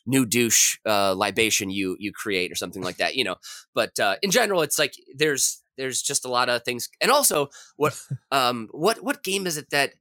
[0.07, 3.37] new douche uh, libation you you create or something like that you know
[3.73, 7.49] but uh, in general it's like there's there's just a lot of things and also
[7.77, 7.99] what
[8.33, 9.93] um what what game is it that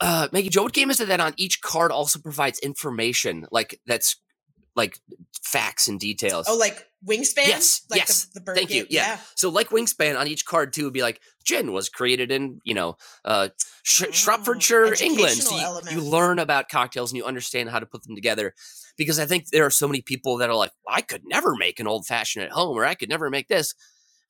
[0.00, 3.80] uh Maggie Joe what game is it that on each card also provides information like
[3.86, 4.16] that's
[4.74, 4.98] like
[5.42, 7.46] facts and details Oh, like Wingspan?
[7.46, 8.24] Yes, Like yes.
[8.26, 8.88] The, the bird Thank you, game?
[8.90, 9.18] yeah.
[9.34, 12.74] so like wingspan on each card too would be like gin was created in you
[12.74, 13.48] know uh
[13.84, 17.86] Sh- Oh, Shropshire England so you, you learn about cocktails and you understand how to
[17.86, 18.52] put them together
[18.98, 21.78] because I think there are so many people that are like I could never make
[21.80, 23.74] an old fashioned at home or I could never make this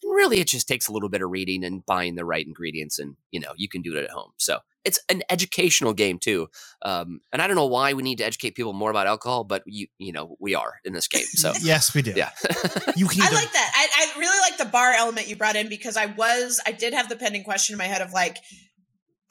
[0.02, 2.98] and really it just takes a little bit of reading and buying the right ingredients
[3.00, 6.48] and you know you can do it at home so it's an educational game too
[6.82, 9.62] um and I don't know why we need to educate people more about alcohol but
[9.66, 12.12] you you know we are in this game so Yes, we do.
[12.16, 12.30] yeah
[12.96, 13.72] You can I like that.
[13.74, 16.94] I, I really like the bar element you brought in because I was, I did
[16.94, 18.38] have the pending question in my head of like,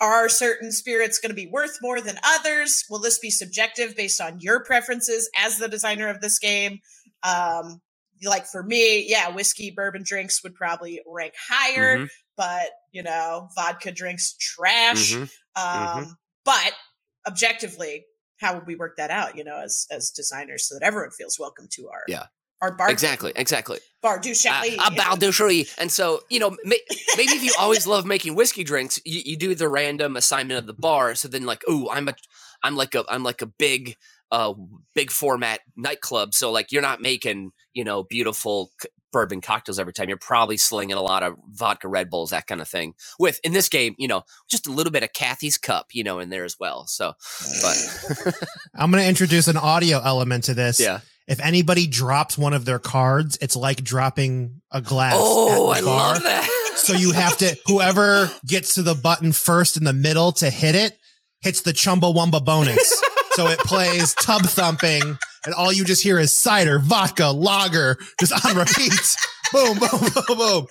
[0.02, 2.84] are certain spirits going to be worth more than others?
[2.90, 6.80] Will this be subjective based on your preferences as the designer of this game?
[7.24, 7.82] Um,
[8.24, 13.50] like for me, yeah, whiskey, bourbon drinks would probably rank higher, Mhm, but you know,
[13.56, 15.14] vodka drinks trash.
[15.14, 15.30] mhm.
[15.56, 16.74] Um, but
[17.28, 18.06] objectively,
[18.40, 19.36] how would we work that out?
[19.38, 22.26] You know, as as designers, so that everyone feels welcome to our Yeah.
[22.62, 24.78] our bar exactly exactly bar du uh, Chalet.
[24.86, 25.68] a Bar de Cherie.
[25.78, 26.80] And so, you know, may,
[27.18, 30.68] maybe if you always love making whiskey drinks, you, you do the random assignment of
[30.68, 31.16] the bar.
[31.16, 32.16] So then, like, oh, I'm a,
[32.64, 33.96] I'm like a, I'm like a big,
[34.32, 34.54] uh,
[34.94, 36.34] big format nightclub.
[36.36, 38.70] So like, you're not making, you know, beautiful
[39.16, 40.10] bourbon cocktails every time.
[40.10, 42.96] You're probably slinging a lot of vodka Red Bulls, that kind of thing.
[43.18, 46.20] With in this game, you know, just a little bit of Kathy's cup, you know,
[46.20, 46.86] in there as well.
[46.86, 47.14] So,
[47.62, 48.36] but
[48.76, 50.82] I'm going to introduce an audio element to this.
[50.82, 51.00] yeah.
[51.30, 55.14] If anybody drops one of their cards, it's like dropping a glass.
[55.16, 56.14] Oh, I bar.
[56.14, 56.74] love that.
[56.76, 60.76] So you have to, whoever gets to the button first in the middle to hit
[60.76, 61.00] it,
[61.40, 63.02] hits the Chumbawamba bonus.
[63.32, 68.34] so it plays tub thumping, and all you just hear is cider, vodka, lager, just
[68.46, 68.92] on repeat.
[69.54, 70.68] boom, boom, boom, boom.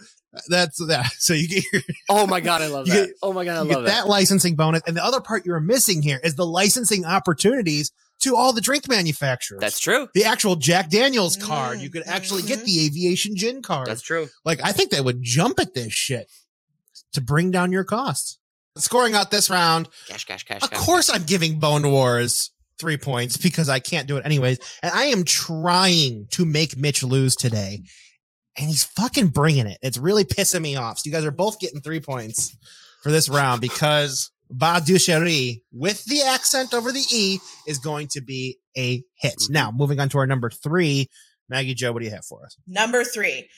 [0.48, 1.12] That's that.
[1.18, 3.06] So you get your, Oh my god, I love You that.
[3.06, 4.82] get- oh my god, I you get love that licensing bonus.
[4.87, 8.88] And the other part you're missing here is the licensing opportunities to all the drink
[8.88, 9.60] manufacturers.
[9.60, 10.08] That's true.
[10.14, 11.78] the actual Jack Daniels card.
[11.78, 12.64] Mm, You could actually get mhm.
[12.64, 13.87] the aviation gin card.
[13.87, 14.28] That's true.
[14.44, 16.28] Like, I think they would jump at this shit
[17.12, 18.38] to bring down your costs.
[18.76, 20.62] Scoring out this round, Cash, cash, cash.
[20.64, 24.58] of cash, course, I'm giving Bone Wars three points because I can't do it anyways.
[24.82, 27.82] And I am trying to make Mitch lose today.
[28.56, 29.78] And he's fucking bringing it.
[29.82, 30.98] It's really pissing me off.
[30.98, 32.56] So you guys are both getting three points
[33.02, 38.20] for this round because Ba Ducherie with the accent over the E is going to
[38.20, 39.38] be a hit.
[39.38, 39.50] Mhm.
[39.50, 41.08] Now, moving on to our number three.
[41.48, 42.56] Maggie Joe, what do you have for us?
[42.66, 43.48] Number three.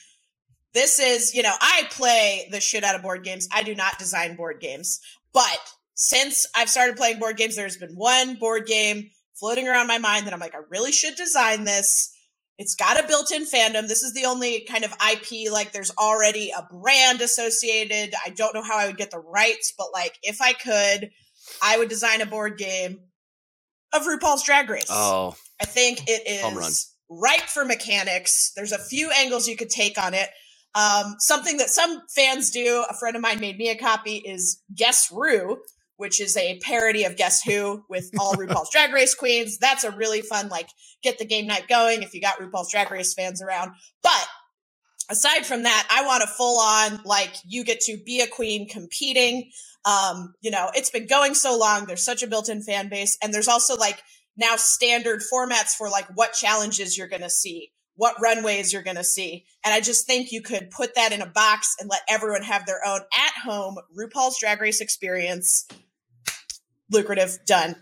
[0.73, 3.47] This is, you know, I play the shit out of board games.
[3.51, 4.99] I do not design board games.
[5.33, 5.59] But
[5.97, 10.25] since I've started playing board games, there's been one board game floating around my mind
[10.25, 12.13] that I'm like, I really should design this.
[12.59, 13.87] It's got a built in fandom.
[13.87, 18.13] This is the only kind of IP, like, there's already a brand associated.
[18.25, 21.09] I don't know how I would get the rights, but like, if I could,
[21.63, 22.99] I would design a board game
[23.91, 24.87] of RuPaul's Drag Race.
[24.89, 28.51] Oh, I think it is ripe for mechanics.
[28.55, 30.29] There's a few angles you could take on it.
[30.75, 34.61] Um, something that some fans do, a friend of mine made me a copy, is
[34.75, 35.57] Guess Ru,
[35.97, 39.57] which is a parody of Guess Who with all RuPaul's Drag Race queens.
[39.57, 40.69] That's a really fun, like,
[41.03, 43.71] get the game night going if you got RuPaul's Drag Race fans around.
[44.01, 44.27] But
[45.09, 48.67] aside from that, I want a full on, like, you get to be a queen
[48.67, 49.51] competing.
[49.85, 51.85] Um, you know, it's been going so long.
[51.85, 53.17] There's such a built in fan base.
[53.21, 54.01] And there's also, like,
[54.37, 58.97] now standard formats for like what challenges you're going to see, what runways you're going
[58.97, 59.45] to see.
[59.65, 62.65] And I just think you could put that in a box and let everyone have
[62.65, 65.67] their own at home RuPaul's Drag Race experience.
[66.91, 67.75] Lucrative, done.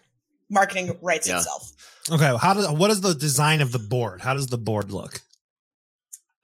[0.50, 1.38] Marketing writes Yeah.
[1.38, 1.72] itself.
[2.12, 4.22] Okay, how does what is the design of the board?
[4.22, 5.22] How does the board look?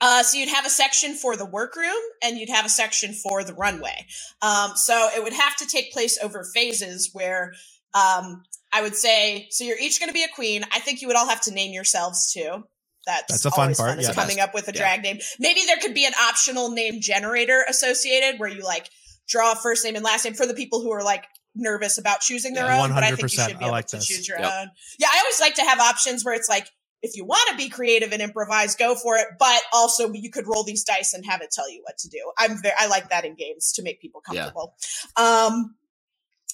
[0.04, 1.94] Uh, so you'd have a section for the workroom
[2.24, 4.08] and you'd have a section for the runway.
[4.42, 7.54] Um, so it would have to take place over phases where
[7.94, 8.42] um,
[8.74, 10.64] I would say, so you're each going to be a queen.
[10.72, 12.64] I think you would all have to name yourselves too.
[13.06, 14.14] That's, That's a fun part, is yeah.
[14.16, 14.80] coming up with a Yeah.
[14.80, 15.20] drag name.
[15.40, 18.90] Maybe there could be an optional name generator associated where you like
[19.28, 22.22] draw a first name and last name for the people who are like nervous about
[22.22, 22.90] choosing their Yeah, own.
[22.94, 23.50] But I think you 100%.
[23.50, 24.08] should be I able like to this.
[24.08, 24.52] choose your Yep.
[24.54, 24.72] own.
[25.00, 26.68] Yeah, I always like to have options where it's like,
[27.02, 29.28] if you want to be creative and improvise, go for it.
[29.40, 32.20] But also, you could roll these dice and have it tell you what to do.
[32.38, 34.44] I'm very, I like that in games to make people Yeah.
[34.44, 34.76] comfortable.
[35.18, 35.76] Um,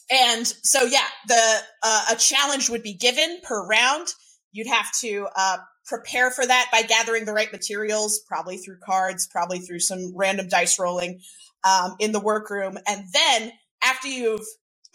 [0.10, 4.08] and so yeah, the uh, a challenge would be given per round.
[4.54, 9.28] You'd have to uh, prepare for that by gathering the right materials, probably through cards,
[9.28, 11.20] probably through some random dice rolling
[11.66, 13.52] um, in the workroom, and then
[13.84, 14.46] after you've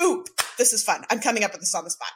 [0.03, 0.25] ooh,
[0.59, 1.05] this is fun.
[1.11, 2.09] I'm coming up with this on the spot.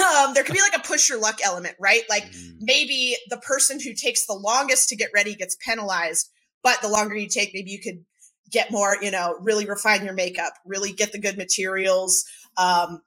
[0.00, 2.02] Um, there could be like a push your luck element, right?
[2.08, 2.56] Like Mm.
[2.60, 6.30] maybe the person who takes the longest to get ready gets penalized,
[6.62, 8.04] but the longer you take, maybe you could
[8.50, 12.24] get more, you know, really refine your makeup, really get the good materials,
[12.56, 13.02] um,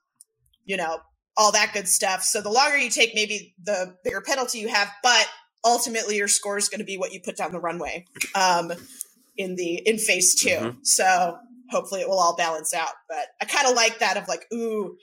[0.66, 1.00] you know,
[1.38, 2.24] all that good stuff.
[2.24, 5.28] So the longer you take, maybe the bigger penalty you have, but
[5.64, 8.72] ultimately your score is going to be what you put down the runway um,
[9.38, 10.86] in the in phase 2 Mhm.
[10.86, 11.38] So
[11.70, 12.94] hopefully it will all balance out.
[13.10, 14.96] But I kind of like that of like, ooh,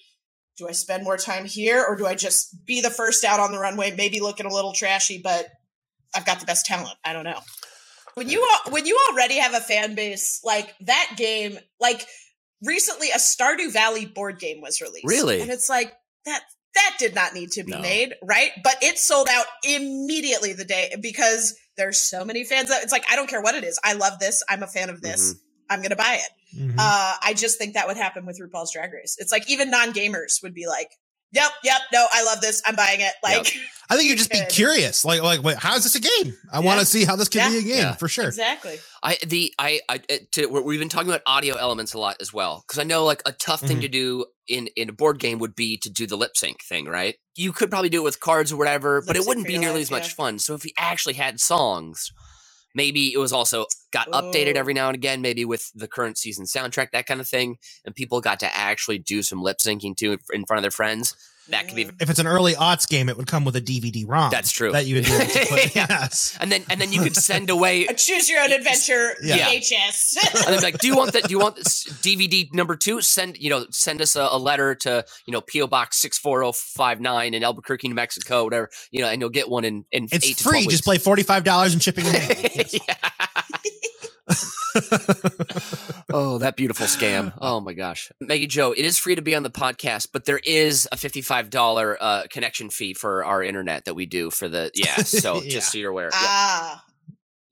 [0.57, 3.53] do I spend more time here or do I just be the first out on
[3.53, 5.49] the runway, maybe looking a little trashy, but
[6.15, 6.97] I've got the best talent?
[7.05, 7.41] I don't know.
[8.15, 12.07] When you when you already have a fan base like that game, like
[12.63, 15.07] recently a Stardew Valley board game was released.
[15.07, 15.41] Really?
[15.41, 15.93] And it's like
[16.25, 16.43] that
[16.77, 17.81] that did not need to be No.
[17.81, 18.51] made, right?
[18.63, 22.69] But it sold out immediately the day because there's so many fans.
[22.69, 23.81] That, it's like I don't care what it is.
[23.83, 24.45] I love this.
[24.49, 25.35] I'm a fan of this.
[25.35, 25.39] Mm-hmm.
[25.71, 26.57] I'm gonna buy it.
[26.59, 26.75] Mhm.
[26.79, 29.17] Uh, I just think that would happen with RuPaul's Drag Race.
[29.19, 30.89] It's like even non gamers would be like,
[31.33, 32.63] "Yep, yep, no, I love this.
[32.65, 33.53] I'm buying it." Like
[33.91, 35.05] I think you just be curious.
[35.05, 36.37] Like, like, wait, how is this a game?
[36.53, 37.95] I want to see how this can be a game Yeah.
[37.97, 38.27] for sure.
[38.27, 38.79] exactly.
[39.03, 39.99] I the I I
[40.33, 43.05] to, we're- we've been talking about audio elements a lot as well because I know
[43.05, 43.83] like a tough thing Mhm.
[43.83, 46.85] to do in in a board game would be to do the lip sync thing,
[46.87, 47.17] right?
[47.35, 49.83] You could probably do it with cards or whatever, but it wouldn't be nearly life,
[49.87, 50.15] as much yeah.
[50.15, 50.39] fun.
[50.39, 52.13] So if you actually had songs,
[52.75, 54.61] maybe it was also got updated Oh.
[54.61, 57.95] every now and again, maybe with the current season soundtrack, that kind of thing, and
[57.95, 61.17] people got to actually do some lip syncing too in front of their friends.
[61.51, 61.83] That could be.
[62.01, 64.31] If it's an early aughts game, it would come with a DVD ROM.
[64.31, 64.73] That's true.
[64.73, 65.61] That you would be able to put.
[65.77, 65.87] Yeah.
[65.89, 66.37] Yes.
[66.41, 69.49] and then and then you could send away A choose your own adventure Yeah.
[69.51, 70.17] VHS.
[70.47, 71.25] and then like, do you want that?
[71.25, 73.01] Do you want this DVD number two?
[73.01, 76.41] Send you know, send us a, a letter to you know PO Box six four
[76.41, 78.71] zero five nine in Albuquerque, New Mexico, whatever.
[78.91, 80.61] You know, and you'll get one in in It's eight to free.
[80.61, 82.67] 12 Just play forty five dollars in shipping and handling.
[82.89, 82.95] Yeah.
[86.13, 87.33] oh, that beautiful scam!
[87.41, 90.41] Oh my gosh, Maggie Joe, it is free to be on the podcast, but there
[90.45, 94.71] is a fifty-five dollar uh, connection fee for our internet that we do for the
[94.75, 94.97] yeah.
[94.97, 95.49] So Yeah.
[95.51, 96.07] just so you're aware.
[96.07, 96.85] Yep, ah,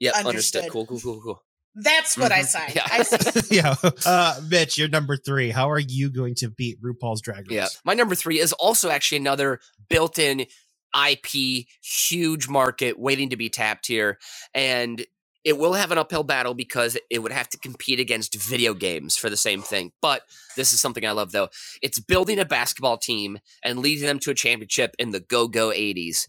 [0.01, 0.63] yep understood.
[0.65, 0.71] understood.
[0.73, 1.43] Cool, cool, cool, cool.
[1.75, 2.47] that's what I Mhm.
[2.47, 2.75] signed.
[2.75, 2.89] Yeah.
[2.91, 3.47] I signed.
[3.51, 3.75] yeah.
[4.05, 5.51] Uh, Mitch, you're number three.
[5.51, 7.57] How are you going to beat RuPaul's Drag Race?
[7.57, 7.67] Yeah.
[7.85, 10.47] My number three is also actually another built in
[10.95, 14.19] IP, huge market waiting to be tapped here.
[14.53, 15.03] And
[15.45, 19.17] it will have an uphill battle because it would have to compete against video games
[19.17, 19.93] for the same thing.
[20.01, 20.23] But
[20.57, 21.49] this is something I love, though.
[21.83, 25.71] It's building a basketball team and leading them to a championship in the go go
[25.71, 26.29] 80s.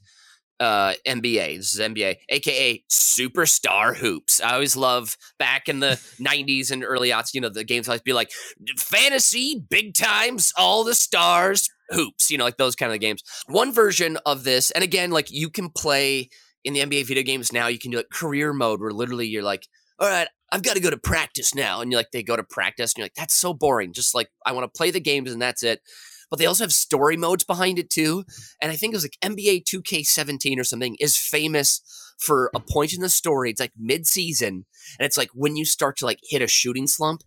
[0.60, 1.58] Uh, NBA.
[1.58, 4.40] This is NBA, aka Superstar Hoops.
[4.40, 8.02] I always love back in the 90s and early aughts, you know, the games always
[8.02, 8.32] be like
[8.78, 13.24] fantasy, big times, all the stars, hoops, you know, like those kind of games.
[13.48, 16.30] One version of this, and again, like you can play
[16.64, 19.44] in the NBA video games now, you can do like career mode where literally you're
[19.44, 19.68] like,
[20.00, 21.82] all right, I've got to go to practice now.
[21.82, 23.94] And you're like, they go to practice and you're like, that's so boring.
[23.94, 25.82] Just like, I want to play the games and that's it.
[26.30, 28.24] But they also have story modes behind it too.
[28.62, 31.82] And I think it was like NBA 2K17 or something is famous
[32.18, 33.52] for a point in the story.
[33.52, 34.66] It's like mid season.
[35.00, 37.24] And it's like when you start to like hit a shooting slump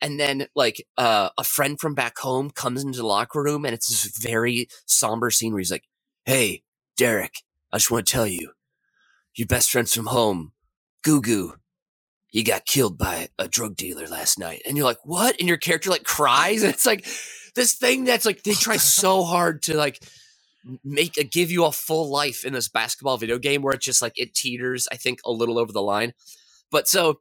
[0.00, 3.74] and then like uh, a friend from back home comes into the locker room and
[3.74, 5.84] it's this very somber scene where he's like
[6.24, 6.62] hey
[6.96, 7.34] derek
[7.72, 8.52] i just want to tell you
[9.40, 10.52] your best friends from home.
[11.02, 11.54] Goo goo
[12.32, 14.62] you got killed by a drug dealer last night.
[14.66, 15.36] And you're like what?
[15.38, 16.62] And your character like cries.
[16.62, 17.06] And it's like
[17.54, 20.02] this thing that's like they try so hard to like
[20.84, 24.02] make a, give you a full life in this basketball video game where it's just
[24.02, 26.12] like it teeters i think a little over the line.
[26.70, 27.20] But so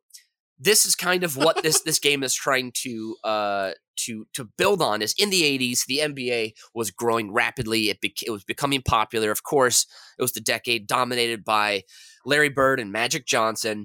[0.59, 4.81] this is kind of what this this game is trying to uh to to build
[4.81, 7.89] on is in the 80s the NBA was growing rapidly.
[7.89, 9.31] It, bec- it was becoming popular.
[9.31, 11.83] Of course it was the decade dominated by
[12.25, 13.81] Larry Bird and Magic Johnson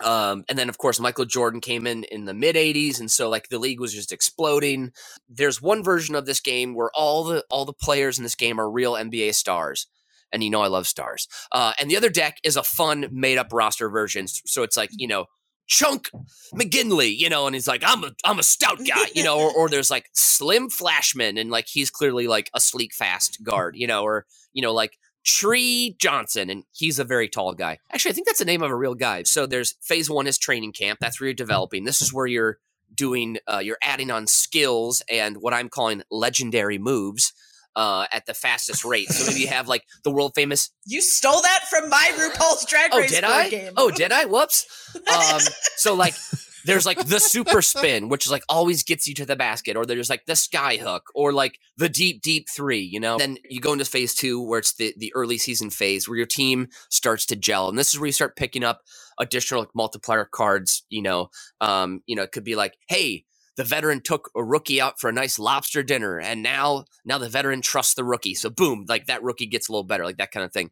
[0.00, 3.30] um, and then of course Michael Jordan came in in the mid 80s and so
[3.30, 4.92] like the league was just exploding.
[5.28, 8.60] There's one version of this game where all the all the players in this game
[8.60, 9.88] are real NBA stars
[10.32, 13.38] and you know I love stars uh, and the other deck is a fun made
[13.38, 15.26] up roster version so it's like you know
[15.70, 16.10] Chunk
[16.54, 19.52] McGinley, you know, and he's like, I'm a I'm a stout guy, you know, or,
[19.52, 23.86] or there's like Slim Flashman, and like he's clearly like a sleek, fast guard, you
[23.86, 27.78] know, or you know, like Tree Johnson, and he's a very tall guy.
[27.92, 29.22] Actually, I think that's the name of a real guy.
[29.24, 30.98] So there's phase one is training camp.
[31.00, 31.84] That's where you're developing.
[31.84, 32.58] This is where you're
[32.94, 37.32] doing uh, you're adding on skills and what I'm calling legendary moves
[37.76, 39.08] uh, at the fastest rate.
[39.10, 42.92] So maybe you have like the world famous You stole that from my RuPaul's Drag
[42.92, 43.48] Race Oh, Race did I?
[43.48, 43.72] game.
[43.76, 44.24] Oh, did I?
[44.24, 44.66] Whoops.
[45.06, 45.40] Um,
[45.76, 46.14] so like,
[46.64, 49.86] there's like the super spin, which is like always gets you to the basket, or
[49.86, 52.80] there's like the sky hook, or like the deep deep three.
[52.80, 53.18] You know.
[53.18, 56.26] Then you go into phase two, where it's the the early season phase, where your
[56.26, 58.82] team starts to gel, and this is where you start picking up
[59.18, 60.84] additional like, multiplier cards.
[60.88, 63.24] You know, um, you know, it could be like, hey.
[63.56, 67.28] The veteran took a rookie out for a nice lobster dinner, and now now the
[67.28, 68.34] veteran trusts the rookie.
[68.34, 70.70] So boom, like that rookie gets a little better, like that kind of thing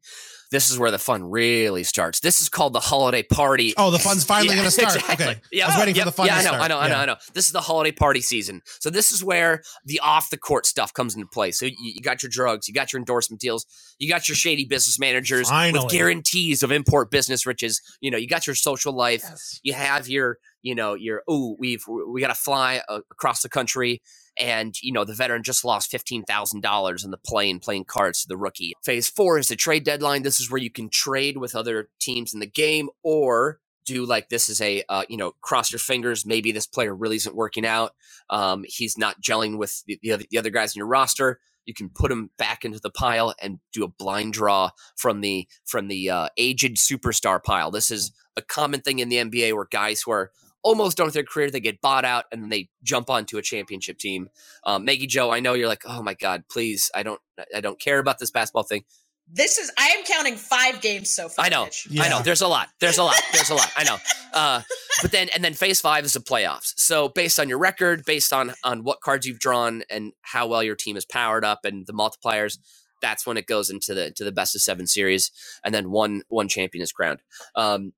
[0.51, 2.21] this is where the fun really starts.
[2.21, 3.75] This is called the holiday party.
[3.77, 4.95] Oh, the fun's finally Yeah, going to start.
[4.97, 5.27] exactly.
[5.27, 5.41] Okay.
[5.53, 6.59] Yeah, I was waiting yep, for the fun Yeah, to I know.
[6.65, 7.17] I know, I know, I know.
[7.35, 8.63] This is the holiday party season.
[8.81, 11.51] So this is where the off the court stuff comes into play.
[11.51, 13.67] So you, you got your drugs, you got your endorsement deals,
[13.99, 15.85] you got your shady business managers Finally.
[15.85, 17.83] with guarantees of import business riches.
[18.01, 19.61] You know, you got your social life Yes.
[19.63, 23.49] you have your you know your oh we've we got to fly uh, across the
[23.49, 24.01] country
[24.38, 28.37] and you know the veteran just lost $15000 in the plane playing cards to the
[28.37, 28.74] rookie.
[28.85, 30.22] Phase four is the trade deadline.
[30.22, 34.29] This is where you can trade with other teams in the game or do like
[34.29, 36.27] this is a uh, you know cross your fingers.
[36.27, 37.94] Maybe this player really isn't working out.
[38.31, 41.40] Um, he's not gelling with the, the, other, the other guys in your roster.
[41.64, 45.48] You can put him back into the pile and do a blind draw from the
[45.64, 47.70] from the uh, aged superstar pile.
[47.70, 50.31] This is a common thing in the nba where guys who are
[50.62, 53.99] almost done with their career they get bought out and they jump onto a championship
[53.99, 54.29] team
[54.64, 57.21] um, maggie joe i know you're like oh my god please i don't
[57.55, 58.85] i don't care about this basketball thing
[59.31, 61.44] This is I am counting five games so far.
[61.44, 61.64] I know.
[61.66, 61.87] Mitch.
[62.01, 62.23] I know.
[62.23, 62.68] There's a lot.
[62.81, 63.21] There's a lot.
[63.35, 63.71] There's a lot.
[63.77, 63.99] I know.
[64.35, 64.61] Uh,
[65.01, 66.75] but then and then phase five is the playoffs.
[66.77, 70.62] So based on your record, based on on what cards you've drawn and how well
[70.62, 72.59] your team is powered up and the multipliers,
[73.01, 75.31] that's when it goes into the to the best of seven series,
[75.64, 77.21] and then one one champion is crowned.
[77.57, 77.92] Um,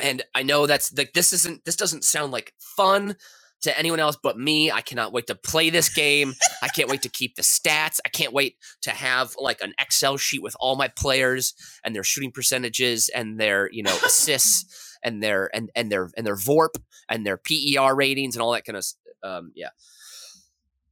[0.00, 3.16] and I know that's like this isn't this doesn't sound like fun
[3.64, 4.70] to anyone else but me.
[4.70, 6.34] I cannot wait to play this game.
[6.62, 7.98] I can't wait to keep the stats.
[8.04, 12.04] I can't wait to have like an Excel sheet with all my players and their
[12.04, 16.76] shooting percentages and their, you know, assists and their and and their and their VORP
[17.08, 18.84] and their PER ratings and all that kind of
[19.22, 19.70] um yeah.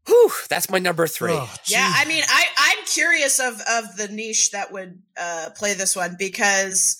[0.06, 1.32] Whew, that's my number three.
[1.32, 1.92] Oh, Yeah.
[1.94, 6.16] I mean, I I'm curious of of the niche that would uh, play this one
[6.18, 6.96] because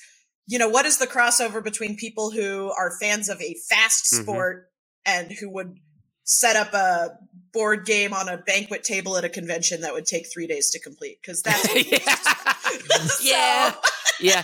[0.47, 4.23] you know what is the crossover between people who are fans of a fast Mhm.
[4.23, 4.69] sport
[5.07, 5.77] and who would
[6.25, 7.11] set up a
[7.53, 10.79] board game on a banquet table at a convention that would take three days to
[10.81, 11.99] complete because that's yeah.
[13.07, 13.75] So, yeah.
[14.21, 14.43] Yeah.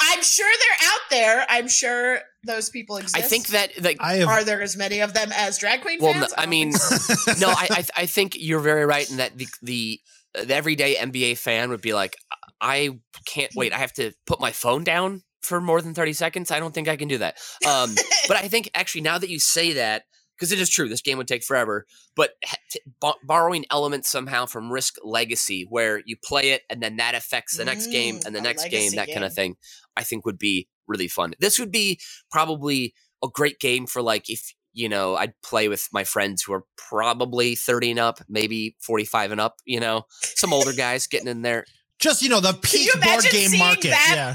[0.00, 1.46] I'm sure they're out there.
[1.48, 3.16] I'm sure those people exist.
[3.16, 5.98] I think that like I have are there as many of them as drag queen
[6.00, 6.30] well, fans?
[6.30, 7.32] no, I don't mean, so.
[7.38, 10.00] no, I, I I think you're very right in that the the,
[10.34, 12.16] the everyday NBA fan would be like,
[12.62, 12.90] I
[13.26, 13.72] can't wait.
[13.72, 16.50] I have to put my phone down for more than thirty seconds.
[16.50, 17.36] I don't think I can do that.
[17.68, 17.94] Um,
[18.28, 20.04] but I think actually now that you say that,
[20.36, 21.84] because it is true, this game would take forever.
[22.14, 22.30] But
[22.70, 27.14] t- bo- borrowing elements somehow from Risk Legacy, where you play it and then that
[27.14, 29.56] affects the next game Mm, and the next game, that kind of thing,
[29.96, 31.34] I think would be really fun.
[31.40, 31.98] This would be
[32.30, 36.52] probably a great game for like if you know I'd play with my friends who
[36.54, 39.56] are probably 30 and up, maybe 45 and up.
[39.64, 41.64] You know, some older guys getting in there.
[41.98, 43.90] Just you know the peak you board imagine game seeing market.
[43.90, 44.12] that?
[44.14, 44.34] Yeah.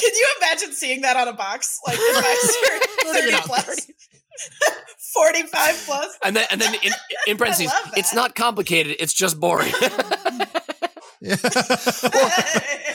[0.00, 1.78] Can you imagine seeing that on a box?
[1.86, 2.58] Like advisor,
[3.02, 3.90] Putting it 30 out plus,
[5.14, 6.18] 45 plus.
[6.22, 6.92] And then, and then in,
[7.26, 8.96] in parentheses, it's not complicated.
[9.00, 9.72] It's just boring.
[11.20, 11.34] Yeah.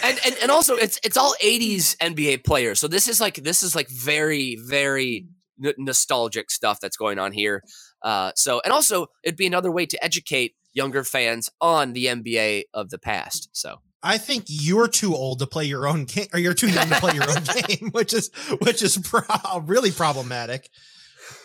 [0.03, 2.79] and, and and also it's it's all 80s NBA players.
[2.79, 5.27] So this is like this is like very very
[5.61, 7.61] n- nostalgic stuff that's going on here.
[8.01, 12.63] Uh, so and also it'd be another way to educate younger fans on the NBA
[12.73, 13.49] of the past.
[13.51, 16.89] So I think you're too old to play your own game, or you're too young
[16.89, 18.29] to play your own game, which is
[18.61, 20.69] which is pro- really problematic.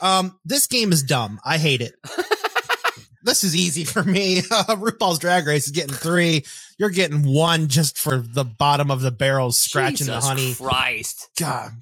[0.02, 1.40] Um, this game is dumb.
[1.44, 1.94] I hate it.
[3.22, 4.42] this is easy for me.
[4.50, 6.44] Uh, RuPaul's Drag Race is getting three.
[6.78, 10.54] You're getting one just for the bottom of the barrel scratching Jesus the honey.
[10.54, 11.28] Christ.
[11.38, 11.72] God,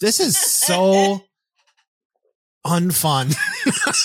[0.00, 1.22] this is so
[2.66, 3.36] unfun.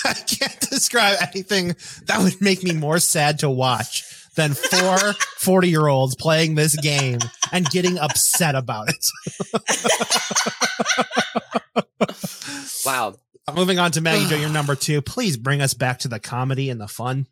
[0.04, 1.74] I can't describe anything
[2.06, 4.04] that would make me more sad to watch
[4.36, 4.98] than four
[5.38, 7.18] 40 year olds playing this game
[7.52, 9.06] and getting upset about it.
[12.84, 13.14] Wow.
[13.54, 15.02] Moving on to Maggie Joe, your number two.
[15.02, 17.26] Please bring us back to the comedy and the fun.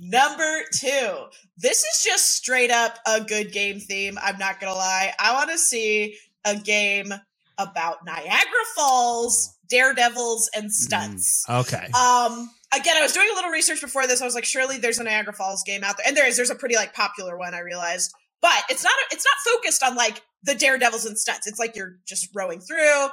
[0.00, 1.26] Number two.
[1.56, 4.18] This is just straight up a good game theme.
[4.22, 5.12] I'm not going to lie.
[5.18, 7.14] I want to see a game
[7.58, 11.44] about Niagara Falls, daredevils, and stunts.
[11.48, 11.88] Okay.
[11.98, 14.22] Um, again, I was doing a little research before this.
[14.22, 16.36] I was like, surely there's a Niagara Falls game out there, and there is.
[16.36, 17.54] There's a pretty like popular one.
[17.54, 18.92] I realized, but it's not.
[19.10, 21.46] It's not focused on like the daredevils and stunts.
[21.46, 23.08] It's like you're just rowing through.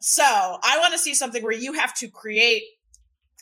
[0.00, 2.62] So I want to see something where you have to create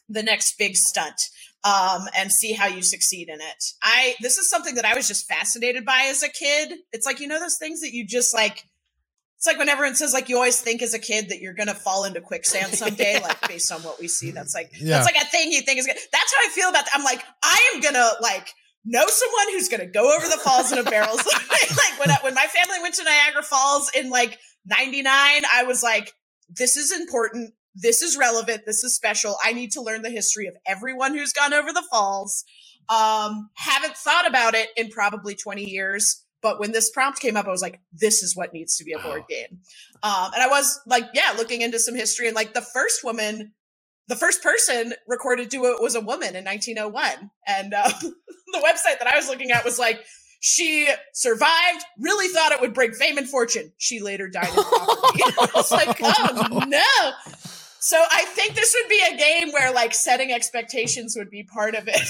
[0.08, 1.20] the next big stunt
[1.64, 3.64] um, and see how you succeed in it.
[3.82, 6.78] I this is something that I was just fascinated by as a kid.
[6.92, 8.64] It's like you know those things that you just like.
[9.38, 11.74] It's like when everyone says like you always think as a kid that you're gonna
[11.74, 14.30] fall into quicksand someday, like based on what we see.
[14.30, 14.96] That's like Yeah.
[14.98, 15.96] that's like a thing you think is good.
[16.12, 16.92] That's how I feel about that.
[16.94, 18.48] I'm like I am gonna like
[18.84, 21.16] know someone who's gonna go over the falls in a barrel.
[21.16, 25.06] like when I, when my family went to Niagara Falls in like '99,
[25.52, 26.12] I was like,
[26.48, 27.52] this is important.
[27.74, 28.62] This is relevant.
[28.66, 29.36] This is special.
[29.44, 32.44] I need to learn the history of everyone who's gone over the falls.
[32.88, 36.22] Um, haven't thought about it in probably 20 years.
[36.42, 38.92] But when this prompt came up, I was like, this is what needs to be
[38.92, 39.60] a board game.
[40.02, 42.26] Um, and I was like, yeah, looking into some history.
[42.26, 43.52] And like the first woman,
[44.08, 47.30] the first person recorded to it was a woman in 1901.
[47.46, 50.04] And uh, the website that I was looking at was like,
[50.40, 53.72] she survived, really thought it would bring fame and fortune.
[53.78, 55.22] She later died in poverty.
[55.40, 57.12] I was like, oh no.
[57.86, 61.76] So I think this would be a game where like setting expectations would be part
[61.76, 62.00] of it.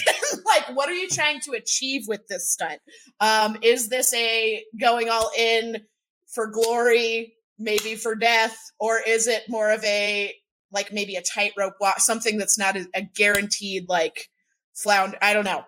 [0.46, 2.80] like, what are you trying to achieve with this stunt?
[3.20, 5.82] Um, is this a going all in
[6.28, 10.32] for glory, maybe for death, or is it more of a
[10.72, 14.30] like maybe a tightrope walk, something that's not a, a guaranteed like
[14.72, 15.18] flounder?
[15.20, 15.62] I don't know.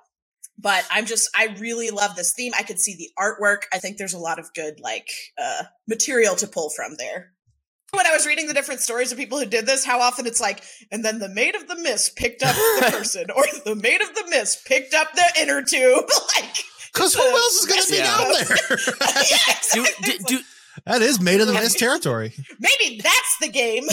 [0.56, 2.52] But I'm just, I really love this theme.
[2.58, 3.64] I could see the artwork.
[3.74, 7.34] I think there's a lot of good like uh, material to pull from there
[7.92, 10.40] when I was reading the different stories of people who did this, how often it's
[10.40, 10.62] like,
[10.92, 14.14] and then the maid of the mist picked up the person, or the maid of
[14.14, 16.04] the mist picked up the inner tube.
[16.36, 16.56] like,
[16.92, 18.78] Because who else is going to be down there?
[19.30, 20.40] yeah, Do, do, do,
[20.86, 22.32] that is maid of the mist territory.
[22.60, 23.84] maybe that's the game.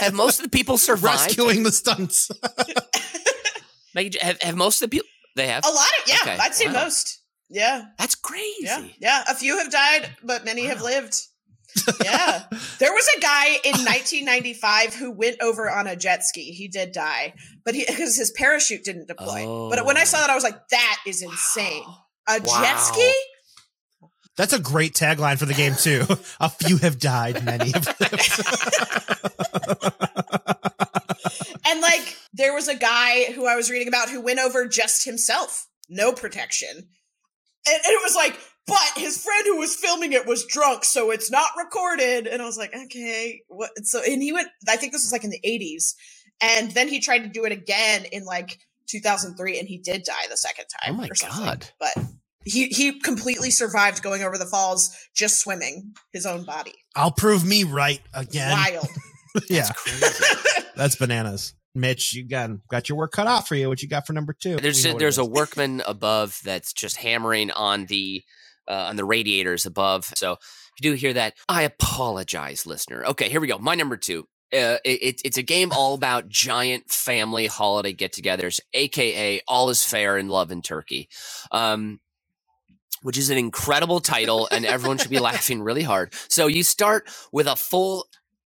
[0.00, 1.22] have most of the people survived?
[1.26, 2.30] Rescuing the stunts.
[3.94, 5.08] Maggie, have, have most of the people?
[5.36, 5.64] They have.
[5.64, 6.72] A lot of yeah, Okay, I'd say wow.
[6.84, 7.22] most.
[7.48, 8.58] Yeah, That's crazy.
[8.62, 9.24] yeah, yeah.
[9.28, 11.16] A few have died, but many have lived.
[12.04, 12.44] Yeah.
[12.78, 16.52] There was a guy in 1995 who went over on a jet ski.
[16.52, 19.44] He did die, but he because his parachute didn't deploy.
[19.46, 19.68] Oh.
[19.68, 20.20] But when I saw oh.
[20.22, 21.82] that, I was like, that is insane.
[22.28, 22.62] A wow.
[22.62, 23.12] jet ski?
[24.36, 26.06] That's a great tagline for the game too.
[26.40, 28.40] a few have died, many have lived.
[31.66, 35.04] and like there was a guy who I was reading about who went over just
[35.04, 36.70] himself, no protection.
[36.74, 36.86] And,
[37.66, 41.30] and it was like, but his friend who was filming it was drunk, so it's
[41.30, 42.26] not recorded.
[42.26, 43.70] And I was like, okay, what?
[43.84, 45.94] So, and he went, I think this was like in the 80s.
[46.40, 48.58] And then he tried to do it again in like
[48.88, 50.94] 2003, and he did die the second oh time.
[50.94, 51.66] Oh my God.
[51.78, 51.94] But
[52.44, 56.74] he he completely survived going over the falls just swimming his own body.
[56.96, 58.52] I'll prove me right again.
[58.52, 58.88] Wild.
[59.48, 59.68] yeah.
[60.76, 61.54] That's bananas.
[61.74, 63.68] Mitch, you got got your work cut out for you.
[63.68, 64.56] What you got for number two?
[64.56, 68.24] There's a, there's a workman above that's just hammering on the
[68.70, 70.12] uh, on the radiators above.
[70.14, 73.04] So if you do hear that, I apologize, listener.
[73.04, 73.58] Okay, here we go.
[73.58, 74.26] My number two.
[74.52, 80.18] Uh, it, it's a game all about giant family holiday get-togethers, aka all is fair
[80.18, 81.08] in love and turkey.
[81.52, 82.00] Um,
[83.02, 86.12] which is an incredible title, and everyone should be laughing really hard.
[86.28, 88.08] So you start with a full.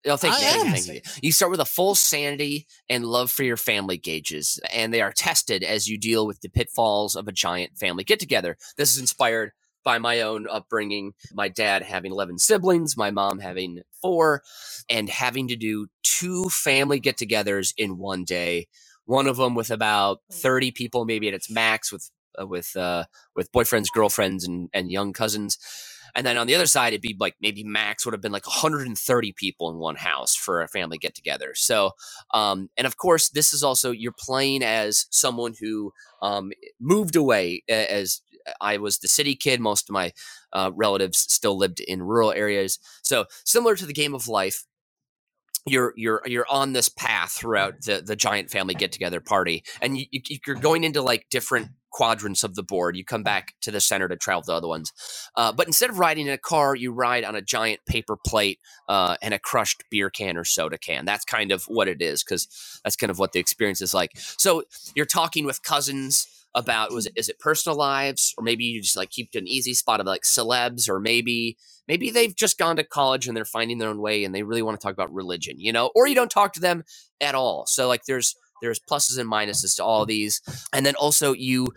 [0.08, 1.12] Oh, thank you, thank you, thank you.
[1.22, 5.12] You start with a full sanity and love for your family gauges, and they are
[5.12, 8.58] tested as you deal with the pitfalls of a giant family get together.
[8.78, 9.52] This is inspired
[9.84, 11.14] by my own upbringing.
[11.34, 14.44] My dad having 11 siblings, my mom having four,
[14.90, 18.68] and having to do two family get togethers in one day.
[19.06, 22.10] One of them with about 30 people, maybe at its max, with
[22.40, 23.06] uh, with uh,
[23.36, 25.58] with boyfriends, girlfriends, and and young cousins.
[26.16, 28.46] And then on the other side, it'd be like maybe max would have been like
[28.46, 31.54] 130 people in one house for a family get together.
[31.56, 31.92] So,
[32.34, 37.64] um, and of course, this is also you're playing as someone who um, moved away
[37.70, 38.22] as
[38.60, 39.60] I was the city kid.
[39.60, 40.14] Most of my
[40.54, 42.80] uh, relatives still lived in rural areas.
[43.02, 44.66] So similar to the game of life,
[45.66, 49.98] you're you're you're on this path throughout the the giant family get together party, and
[49.98, 50.06] you,
[50.46, 52.96] you're going into like different quadrants of the board.
[52.96, 54.92] You come back to the center to travel the other ones.
[55.36, 58.60] Uh, but instead of riding in a car, you ride on a giant paper plate
[58.88, 61.06] uh, and a crushed beer can or soda can.
[61.06, 64.12] That's kind of what it is because that's kind of what the experience is like.
[64.16, 64.64] So
[64.96, 68.98] you're talking with cousins about was it is it personal lives or maybe you just
[68.98, 72.84] like keep an easy spot of like celebs or maybe maybe they've just gone to
[72.84, 75.60] college and they're finding their own way and they really want to talk about religion
[75.60, 76.84] you know or you don't talk to them
[77.22, 80.42] at all so like there's there's pluses and minuses to all these.
[80.72, 81.74] And then also you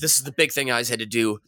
[0.00, 1.38] this is the big thing I always had to do.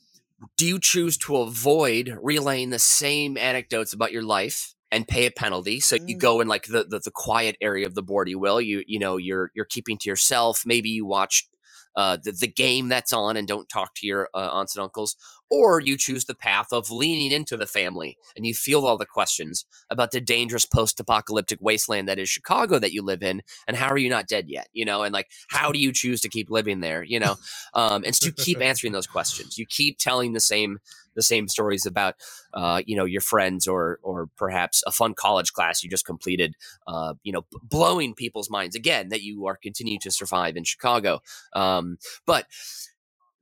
[0.58, 5.30] Do you choose to avoid relaying the same anecdotes about your life and pay a
[5.30, 5.80] penalty?
[5.80, 6.20] So you mm.
[6.20, 8.60] go in like the, the, the quiet area of the board, you will.
[8.60, 10.64] You you know, you're you're keeping to yourself.
[10.66, 11.48] Maybe you watch
[11.96, 15.16] uh, the, the game that's on and don't talk to your uh, aunts and uncles,
[15.50, 19.06] or you choose the path of leaning into the family and you feel all the
[19.06, 23.88] questions about the dangerous post-apocalyptic wasteland that is Chicago that you live in, and how
[23.88, 24.68] are you not dead yet?
[24.72, 27.02] You know, and like how do you choose to keep living there?
[27.02, 27.36] You know,
[27.74, 29.58] um, and so you keep answering those questions.
[29.58, 30.78] You keep telling the same
[31.14, 32.14] the same stories about
[32.52, 36.54] uh, you know your friends or or perhaps a fun college class you just completed
[36.86, 41.20] uh, you know blowing people's minds again that you are continuing to survive in chicago.
[41.54, 42.46] Um, but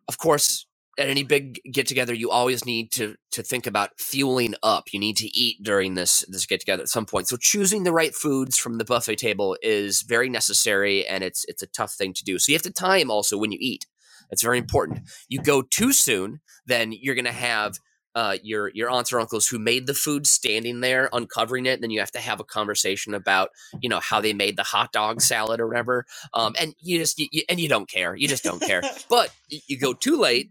[0.09, 0.67] of course
[0.99, 4.93] at any big get together you always need to to think about fueling up.
[4.93, 7.29] You need to eat during this this get together at some point.
[7.29, 11.63] So choosing the right foods from the buffet table is very necessary and it's it's
[11.63, 12.39] a tough thing to do.
[12.39, 13.87] So you have to time also when you eat
[14.33, 15.01] it's very important.
[15.29, 17.79] You go too soon, then you're going to have
[18.15, 21.75] uh, your your aunts or uncles who made the food standing there uncovering it.
[21.75, 24.63] And then you have to have a conversation about you know how they made the
[24.63, 26.05] hot dog salad or whatever.
[26.35, 28.15] Um, and you just you, and you don't care.
[28.15, 28.83] You just don't care.
[29.09, 30.51] but you go too late,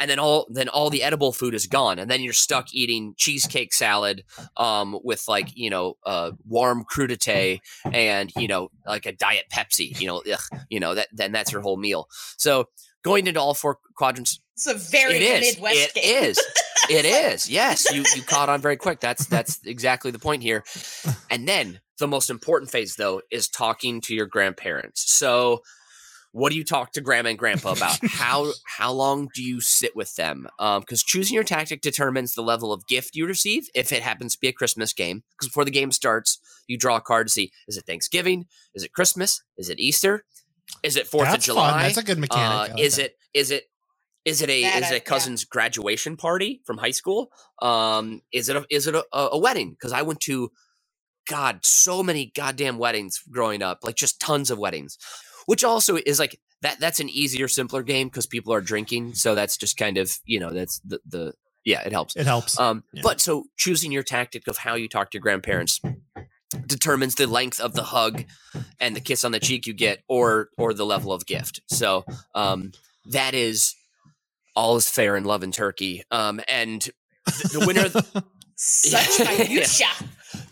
[0.00, 3.14] and then all then all the edible food is gone, and then you're stuck eating
[3.16, 4.24] cheesecake salad
[4.56, 7.60] um, with like you know uh, warm crudité
[7.92, 9.98] and you know like a diet Pepsi.
[10.00, 12.08] You know, ugh, you know that then that's your whole meal.
[12.36, 12.66] So
[13.04, 14.40] going into all four quadrants.
[14.54, 15.54] It's a very it is.
[15.54, 16.40] Midwest it is.
[16.90, 17.50] It is.
[17.50, 18.98] Yes, you you caught on very quick.
[18.98, 20.64] That's that's exactly the point here.
[21.30, 25.12] And then the most important phase though is talking to your grandparents.
[25.12, 25.60] So
[26.32, 27.98] what do you talk to grandma and grandpa about?
[28.08, 30.46] how how long do you sit with them?
[30.58, 33.68] Because um, choosing your tactic determines the level of gift you receive.
[33.74, 36.96] If it happens to be a Christmas game, because before the game starts, you draw
[36.96, 40.24] a card to see is it Thanksgiving, is it Christmas, is it Easter,
[40.82, 41.70] is it Fourth of July?
[41.70, 41.82] Fun.
[41.82, 42.72] That's a good mechanic.
[42.72, 43.06] Uh, is that.
[43.06, 43.64] it is it
[44.24, 45.48] is it a that, is it a cousin's yeah.
[45.50, 47.30] graduation party from high school?
[47.62, 49.70] Um, is it a, is it a, a wedding?
[49.70, 50.50] Because I went to
[51.28, 54.98] God so many goddamn weddings growing up, like just tons of weddings.
[55.46, 56.78] Which also is like that.
[56.78, 59.14] That's an easier, simpler game because people are drinking.
[59.14, 61.32] So that's just kind of you know that's the the
[61.64, 62.16] Yeah, it helps.
[62.16, 62.58] It helps.
[62.60, 63.02] Um, Yeah.
[63.02, 65.80] But so choosing your tactic of how you talk to your grandparents
[66.66, 68.24] determines the length of the hug
[68.80, 71.60] and the kiss on the cheek you get, or or the level of gift.
[71.68, 72.72] So um,
[73.10, 73.74] that is
[74.56, 76.02] all is fair in love and turkey.
[76.10, 76.82] Um, and
[77.26, 77.88] the, the winner,
[78.56, 79.38] Such Yeah.
[79.38, 79.86] minutia.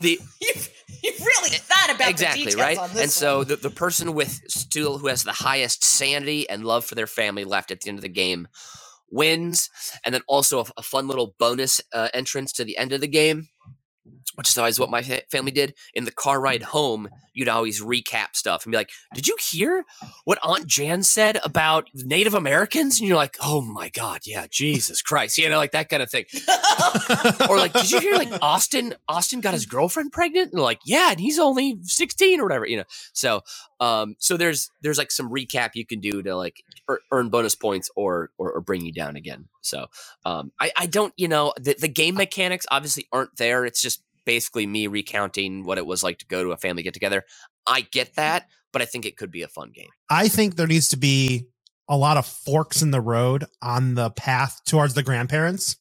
[0.01, 0.70] the You've,
[1.03, 4.14] you've really thought about exactly the details right on this and so the, the person
[4.14, 7.88] with still who has the highest sanity and love for their family left at the
[7.88, 8.47] end of the game
[9.11, 9.70] wins
[10.05, 13.09] and then also a, a fun little bonus uh, entrance to the end of the
[13.09, 13.49] game
[14.34, 16.66] which is always what my family did in the car ride mm.
[16.66, 19.84] home you'd always recap stuff and be like did you hear
[20.24, 25.03] what aunt jan said about native americans and you're like oh my god yeah jesus
[25.03, 26.24] christ you know like that kind of thing
[27.49, 28.95] or like, did you hear like Austin?
[29.09, 32.78] Austin got his girlfriend pregnant, and like, yeah, and he's only sixteen or whatever, you
[32.78, 32.84] know.
[33.12, 33.43] So,
[33.80, 36.62] um, so there's there's like some recap you can do to like
[37.11, 39.49] earn bonus points or, or or bring you down again.
[39.61, 39.87] So,
[40.24, 43.64] um, I I don't, you know, the the game mechanics obviously aren't there.
[43.64, 46.93] It's just basically me recounting what it was like to go to a family get
[46.93, 47.24] together.
[47.66, 48.14] I get mm.
[48.16, 49.89] that, but I think it could be a fun game.
[50.11, 51.47] I think there needs to be
[51.89, 55.77] a lot of forks in the road on the path towards the grandparents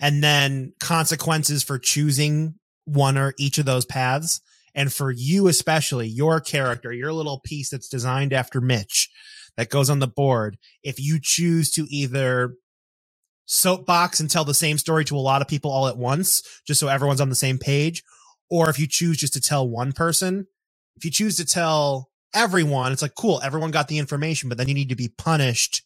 [0.00, 2.54] and then consequences for choosing
[2.84, 4.40] one or each of those paths.
[4.74, 9.10] And for you, especially your character, your little piece that's designed after Mitch
[9.56, 10.58] that goes on the board.
[10.82, 12.54] If you choose to either
[13.46, 16.78] soapbox and tell the same story to a lot of people all at once, just
[16.80, 18.02] so everyone's on the same page,
[18.50, 20.46] or if you choose just to tell one person,
[20.96, 24.68] if you choose to tell everyone, it's like, cool, everyone got the information, but then
[24.68, 25.82] you need to be punished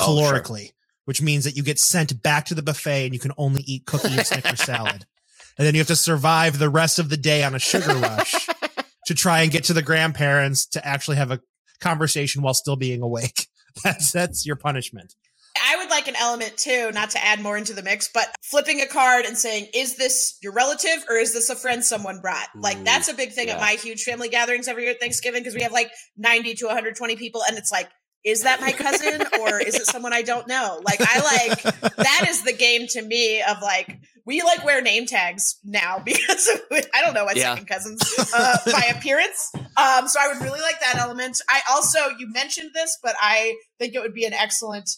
[0.00, 0.32] Oh, sure.
[0.32, 0.70] calorically,
[1.04, 3.84] which means that you get sent back to the buffet and you can only eat
[3.86, 5.06] cookie and Snickers salad.
[5.58, 8.48] And then you have to survive the rest of the day on a sugar rush
[9.06, 11.40] to try and get to the grandparents to actually have a
[11.78, 13.48] conversation while still being awake.
[13.84, 15.14] That's that's your punishment.
[15.72, 18.80] I would like an element too, not to add more into the mix, but flipping
[18.82, 22.48] a card and saying, is this your relative or is this a friend someone brought?
[22.54, 25.54] Like that's a big thing at my huge family gatherings every year at Thanksgiving because
[25.54, 27.88] we have like 90 to 120 people and it's like,
[28.22, 30.78] is that my cousin or is it someone I don't know?
[30.84, 31.62] Like I like
[31.96, 36.48] that is the game to me of like we like wear name tags now because
[36.48, 36.60] of,
[36.94, 37.54] I don't know my Yeah.
[37.54, 38.00] second cousins
[38.34, 39.50] uh, by appearance.
[39.76, 41.40] Um, so I would really like that element.
[41.48, 44.88] I also you mentioned this, but I think it would be an excellent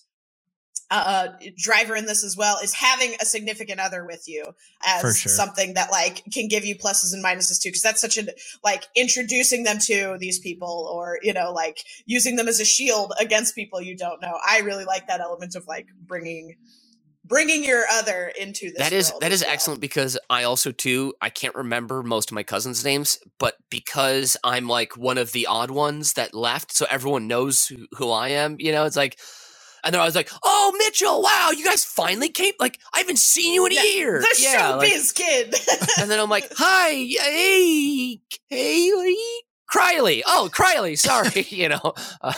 [0.97, 4.45] uh, driver in this as well is having a significant other with you
[4.87, 5.31] as sure.
[5.33, 8.27] something that like can give you pluses and minuses too because that's such a
[8.63, 13.13] like introducing them to these people or you know like using them as a shield
[13.21, 16.55] against people you don't know i really like that element of like bringing
[17.25, 19.53] bringing your other into this That is world that well.
[19.53, 24.37] excellent because I also too I can't remember most of my cousins' names, but because
[24.45, 28.29] I'm like one of the odd ones that left, so everyone knows who, who I
[28.29, 28.57] am.
[28.59, 29.19] You know, it's like,
[29.85, 31.23] and then I was like, "Oh, Mitchell!
[31.23, 32.55] Wow, you guys finally came!
[32.59, 35.55] Like I haven't seen you in a Yeah, year." the yeah, like- showbiz kid
[36.01, 39.17] and then I'm like, "Hi, hey, hey."
[39.73, 42.33] Criley, oh Criley, sorry, you know, uh,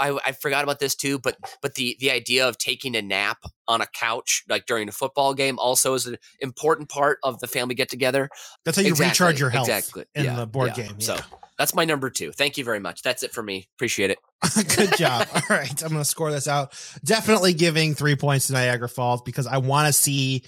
[0.00, 1.18] I, I forgot about this too.
[1.18, 3.38] But but the the idea of taking a nap
[3.68, 7.46] on a couch like during a football game also is an important part of the
[7.46, 8.28] family get together.
[8.64, 10.04] That's how you Exactly, recharge your health exactly.
[10.14, 10.88] in Yeah, the board yeah.
[10.88, 11.00] game.
[11.00, 11.20] So yeah.
[11.58, 12.32] That's my number two.
[12.32, 13.02] Thank you very much.
[13.02, 13.68] That's it for me.
[13.76, 14.18] Appreciate it.
[14.76, 15.26] Good job.
[15.34, 15.82] All right.
[15.82, 16.72] I'm going to score this out.
[17.04, 20.44] Definitely giving three points to Niagara Falls because I want to see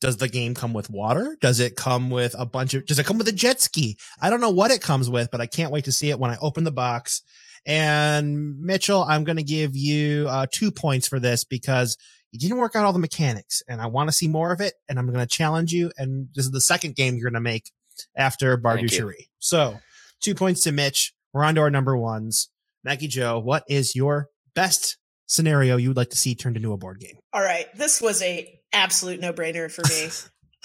[0.00, 1.36] does the game come with water?
[1.40, 3.98] Does it come with a bunch of, does it come with a jet ski?
[4.20, 6.30] I don't know what it comes with, but I can't wait to see it when
[6.30, 7.22] I open the box.
[7.66, 11.98] And Mitchell, I'm going to give you uh, two points for this because
[12.32, 14.74] you didn't work out all the mechanics and I want to see more of it.
[14.88, 15.92] And I'm going to challenge you.
[15.98, 17.70] And this is the second game you're going to make
[18.16, 18.56] after.
[18.56, 19.28] Bardoucherie.
[19.38, 19.78] So
[20.20, 21.12] two points to Mitch.
[21.32, 22.48] We're on to our number ones.
[22.84, 24.96] Maggie Joe, what is your best
[25.26, 27.18] scenario you would like to see turned into a board game?
[27.32, 30.06] All right, this was a absolute no brainer for me.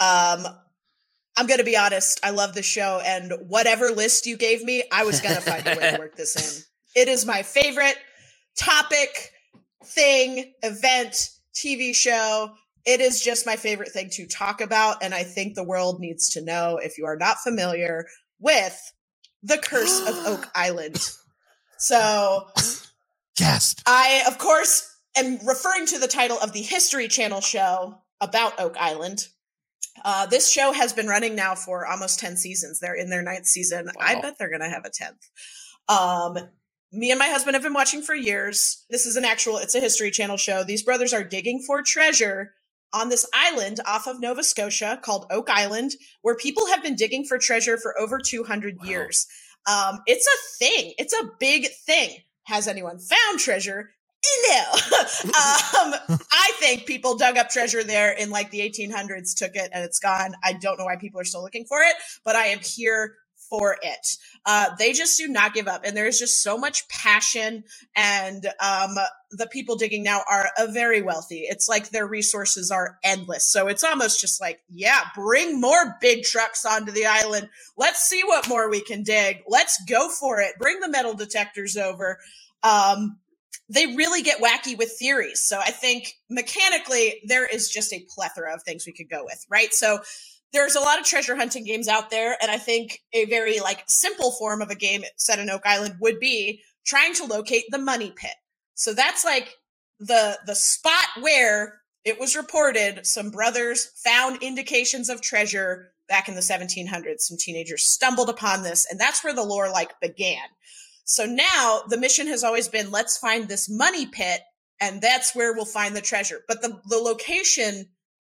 [0.00, 0.46] um,
[1.36, 2.20] I'm gonna be honest.
[2.24, 5.76] I love this show, and whatever list you gave me, I was gonna find a
[5.76, 6.62] way to work this in.
[6.96, 7.98] It is my favorite
[8.56, 9.30] topic,
[9.84, 12.54] thing, event, TV show.
[12.86, 16.30] It is just my favorite thing to talk about, and I think the world needs
[16.30, 18.06] to know if you are not familiar
[18.40, 18.92] with
[19.46, 20.98] the Curse of Oak Island.
[21.78, 22.48] So
[23.36, 23.80] Gasp.
[23.86, 28.76] I, of course, am referring to the title of the History Channel show about Oak
[28.78, 29.28] Island.
[30.04, 32.80] Uh, this show has been running now for almost 10 seasons.
[32.80, 33.88] They're in their ninth season.
[34.00, 35.18] I bet they're going to have a 10th.
[35.88, 36.48] Um,
[36.92, 38.84] me and my husband have been watching for years.
[38.90, 40.64] This is an actual, it's a History Channel show.
[40.64, 42.52] These brothers are digging for treasure
[42.92, 47.24] on this island off of Nova Scotia called Oak Island, where people have been digging
[47.24, 48.84] for treasure for over 200 Wow.
[48.88, 49.26] years.
[49.66, 50.94] Um, it's a thing.
[50.98, 52.18] It's a big thing.
[52.44, 53.90] Has anyone found treasure?
[54.48, 54.58] no.
[55.24, 55.94] um,
[56.32, 59.98] I think people dug up treasure there in like the 1800s, took it, and it's
[60.00, 60.34] gone.
[60.42, 63.16] I don't know why people are still looking for it, but I am here
[63.48, 64.16] for it.
[64.44, 65.82] Uh, they just do not give up.
[65.84, 67.64] And there's just so much passion.
[67.94, 68.96] And um,
[69.30, 71.40] the people digging now are uh, very wealthy.
[71.40, 73.44] It's like their resources are endless.
[73.44, 77.48] So it's almost just like, yeah, bring more big trucks onto the island.
[77.76, 79.38] Let's see what more we can dig.
[79.48, 80.58] Let's go for it.
[80.58, 82.18] Bring the metal detectors over.
[82.62, 83.18] Um,
[83.68, 85.42] they really get wacky with theories.
[85.42, 89.44] So I think mechanically, there is just a plethora of things we could go with,
[89.50, 89.74] right?
[89.74, 89.98] So
[90.52, 93.82] there's a lot of treasure hunting games out there and i think a very like
[93.86, 97.78] simple form of a game set in oak island would be trying to locate the
[97.78, 98.34] money pit.
[98.74, 99.54] So that's like
[99.98, 106.34] the the spot where it was reported some brothers found indications of treasure back in
[106.36, 110.44] the 1700s some teenagers stumbled upon this and that's where the lore like began.
[111.04, 114.40] So now the mission has always been let's find this money pit
[114.80, 116.42] and that's where we'll find the treasure.
[116.46, 117.86] But the the location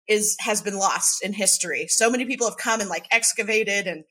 [0.09, 1.87] is has been lost in history.
[1.87, 4.03] So many people have come and like excavated and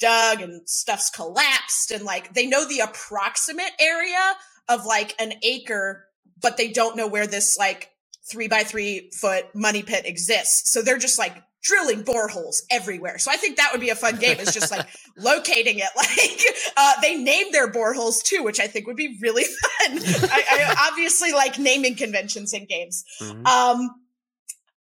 [0.00, 4.34] dug and stuff's collapsed and like they know the approximate area
[4.68, 6.06] of like an acre,
[6.40, 7.90] but they don't know where this like
[8.28, 10.72] three by three foot money pit exists.
[10.72, 13.18] So they're just like drilling boreholes everywhere.
[13.18, 14.38] So I think that would be a fun game.
[14.40, 15.88] It's just like locating it.
[15.96, 19.98] Like uh, they named their boreholes too, which I think would be really fun.
[20.30, 23.04] I, I obviously like naming conventions in games.
[23.20, 23.46] Mm-hmm.
[23.46, 23.90] Um,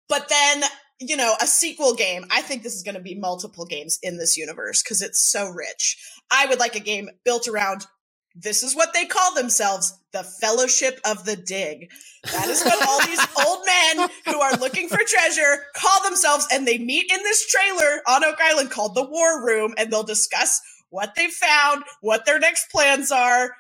[0.10, 0.64] but then,
[1.00, 4.18] you know, a sequel game, I think this is going to be multiple games in
[4.18, 5.98] this universe because it's so rich.
[6.32, 7.86] I would like a game built around
[8.40, 11.90] this is what they call themselves the Fellowship of the Dig.
[12.32, 16.48] That is what all these old men who are looking for treasure call themselves.
[16.52, 20.04] And they meet in this trailer on Oak Island called the War Room and they'll
[20.04, 23.56] discuss what they found, what their next plans are.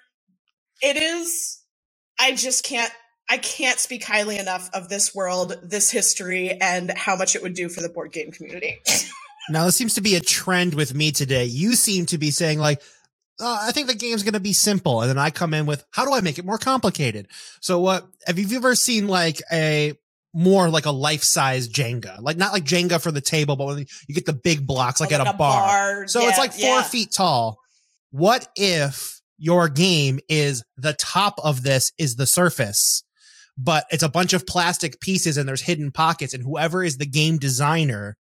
[0.81, 1.59] It is,
[2.19, 2.93] I just can't
[3.29, 7.53] I can't speak highly enough of this world, this history, and how much it would
[7.53, 8.79] do for the board game community.
[9.49, 11.45] now, this seems to be a trend with me today.
[11.45, 12.81] You seem to be saying, like,
[13.39, 15.01] uh, I think the game's going to be simple.
[15.01, 17.27] And then I come in with, how do I make it more complicated?
[17.59, 19.93] So what, have you ever seen like a
[20.33, 23.85] more like a life size Jenga, like not like Jenga for the table, but when
[24.07, 25.67] you get the big blocks, like, oh, like at a, a bar.
[25.67, 26.07] bar.
[26.07, 26.83] So yeah, it's like four yeah.
[26.83, 27.59] feet tall.
[28.11, 33.03] What if your game is the top of this is the surface
[33.57, 37.05] but it's a bunch of plastic pieces and there's hidden pockets and whoever is the
[37.05, 38.15] game designer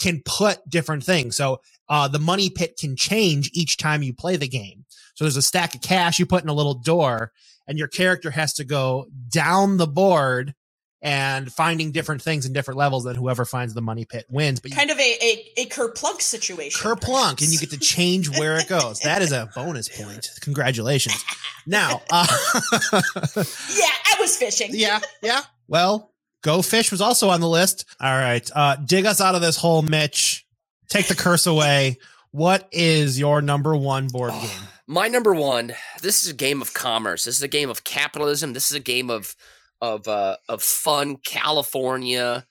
[0.00, 1.36] can put different things.
[1.36, 4.84] So uh, the money pit can change each time you play the game.
[5.14, 7.32] So there's a stack of cash you put in a little door
[7.68, 10.54] and your character has to go down the board
[11.02, 14.60] and finding different things in different levels and whoever finds the money pit wins.
[14.60, 16.80] But kind you, of a, a, a kerplunk situation.
[16.80, 19.00] Kerplunk, and you get to change where it goes.
[19.00, 20.30] That is a bonus point.
[20.40, 21.24] Congratulations.
[21.66, 22.26] Now, uh,
[22.56, 22.94] yeah,
[23.36, 24.70] I was fishing.
[24.70, 25.42] yeah, yeah.
[25.66, 27.84] Well, Go Fish was also on the list.
[28.00, 28.48] All right.
[28.54, 30.46] Uh, dig us out of this hole, Mitch.
[30.88, 31.98] Take the curse away.
[32.32, 34.50] What is your number one board game?
[34.86, 37.24] My number one, this is a game of commerce.
[37.24, 38.52] This is a game of capitalism.
[38.52, 39.36] This is a game of
[39.82, 42.46] of uh, of fun California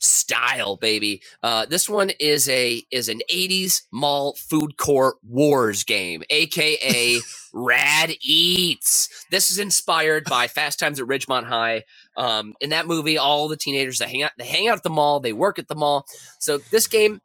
[0.00, 1.22] style, baby.
[1.44, 7.20] Uh, this one is a is an '80s mall food court wars game, aka
[7.54, 9.26] Rad Eats.
[9.30, 11.84] This is inspired by Fast Times at Ridgemont High.
[12.16, 14.90] Um, in that movie, all the teenagers that hang out they hang out at the
[14.90, 16.06] mall, they work at the mall.
[16.40, 17.20] So this game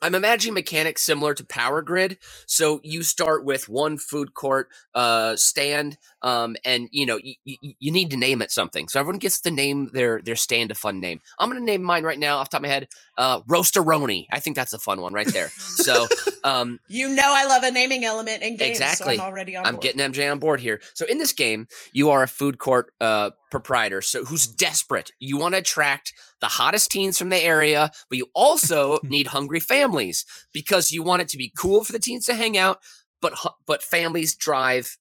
[0.00, 2.18] I'm imagining mechanics similar to Power Grid.
[2.46, 7.74] So you start with one food court uh, stand, um, and you know y- y-
[7.78, 8.88] you need to name it something.
[8.88, 11.20] So everyone gets to name their their stand a fun name.
[11.38, 12.88] I'm going to name mine right now off top of my head.
[13.16, 14.26] Uh, Roasteroni.
[14.32, 15.48] I think that's a fun one right there.
[15.48, 16.06] So
[16.44, 18.78] um, you know I love a naming element in games.
[18.80, 19.16] Exactly.
[19.16, 19.66] So I'm already on.
[19.66, 19.82] I'm board.
[19.82, 20.80] getting MJ on board here.
[20.94, 25.12] So in this game, you are a food court uh, proprietor, so who's desperate.
[25.18, 29.60] You want to attract the hottest teens from the area, but you also need hungry
[29.60, 32.78] families because you want it to be cool for the teens to hang out,
[33.20, 33.34] but
[33.66, 34.96] but families drive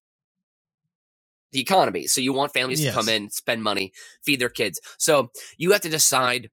[1.51, 2.07] the economy.
[2.07, 2.93] So you want families yes.
[2.93, 3.93] to come in, spend money,
[4.23, 4.79] feed their kids.
[4.97, 6.49] So you have to decide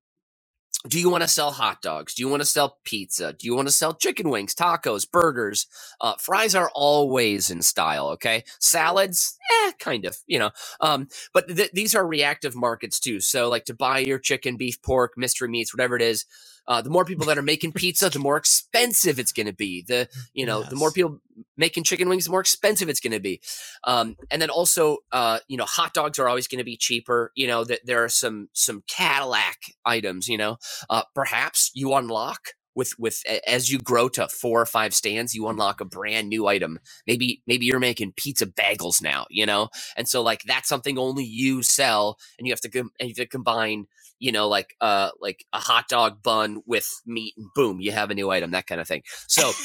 [0.86, 2.14] do you want to sell hot dogs?
[2.14, 3.32] Do you want to sell pizza?
[3.32, 5.66] Do you want to sell chicken wings, tacos, burgers?
[5.98, 8.08] Uh, fries are always in style.
[8.08, 10.50] Okay, salads, eh, kind of, you know.
[10.80, 13.20] Um, but th- these are reactive markets too.
[13.20, 16.26] So, like to buy your chicken, beef, pork, mystery meats, whatever it is,
[16.66, 19.82] uh, the more people that are making pizza, the more expensive it's going to be.
[19.82, 20.70] The you know yes.
[20.70, 21.20] the more people
[21.56, 23.40] making chicken wings, the more expensive it's going to be.
[23.84, 27.32] Um, and then also, uh, you know, hot dogs are always going to be cheaper.
[27.34, 30.28] You know that there are some some Cadillac items.
[30.28, 30.58] You know,
[30.88, 35.48] uh, perhaps you unlock with with as you grow to four or five stands you
[35.48, 36.78] unlock a brand new item.
[37.06, 39.68] Maybe maybe you're making pizza bagels now you know?
[39.96, 43.14] And so like that's something only you sell and you have to com- and you
[43.18, 43.86] have to combine
[44.20, 48.10] you know like uh like a hot dog bun with meat and boom you have
[48.10, 49.02] a new item that kind of thing.
[49.28, 49.52] So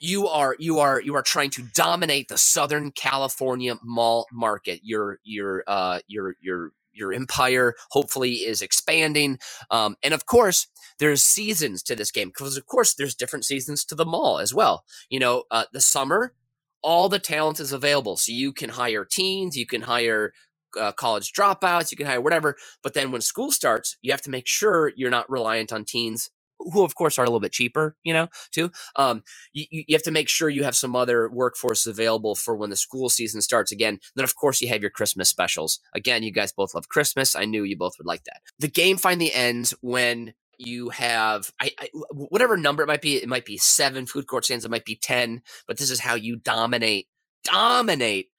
[0.00, 4.80] you are you are you are trying to dominate the southern california mall market.
[4.82, 9.38] Your your uh your your your empire hopefully is expanding
[9.70, 10.66] um, and of course
[10.98, 14.52] there's seasons to this game because of course there's different seasons to the mall as
[14.52, 14.84] well.
[15.10, 16.34] You know uh, the summer
[16.82, 20.32] all the talent is available so you can hire teens you can hire
[20.78, 24.30] uh, college dropouts you can hire whatever but then when school starts you have to
[24.30, 27.96] make sure you're not reliant on teens who of course are a little bit cheaper,
[28.04, 28.70] you know, too.
[28.96, 32.70] Um, you, you have to make sure you have some other workforce available for when
[32.70, 34.00] the school season starts again.
[34.14, 35.80] Then of course you have your Christmas specials.
[35.94, 37.34] Again, you guys both love Christmas.
[37.34, 38.40] I knew you both would like that.
[38.58, 43.16] The game finally ends when you have I, I, whatever number it might be.
[43.16, 44.64] It might be seven food court stands.
[44.64, 45.42] It might be ten.
[45.66, 47.06] But this is how you dominate,
[47.44, 48.30] dominate.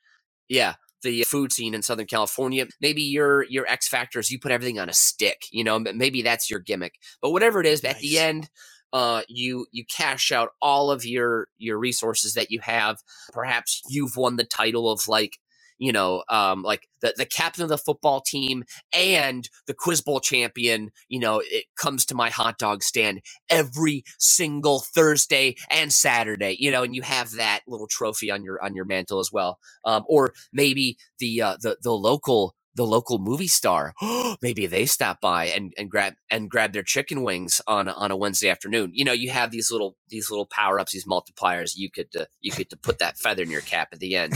[0.50, 2.68] Yeah, the food scene in Southern California.
[2.82, 5.44] Maybe your your X factor is you put everything on a stick.
[5.52, 6.96] You know, maybe that's your gimmick.
[7.22, 7.96] But whatever it is, nice.
[7.96, 8.50] at the end,
[8.94, 12.98] uh, you you cash out all of your your resources that you have.
[13.34, 15.38] Perhaps you've won the title of like
[15.80, 18.64] you know, um, like the, the captain of the football team
[18.94, 24.04] and the quiz bowl champion, you know, it comes to my hot dog stand every
[24.20, 28.76] single Thursday and Saturday, you know, and you have that little trophy on your on
[28.76, 29.60] your mantle as well.
[29.86, 33.94] Um, or maybe the uh, the the local the local movie star.
[34.42, 38.16] Maybe they stop by and, and grab and grab their chicken wings on on a
[38.16, 38.92] Wednesday afternoon.
[38.94, 41.74] You know, you have these little these little power ups, these multipliers.
[41.76, 44.34] You could uh, you could to put that feather in your cap at the end.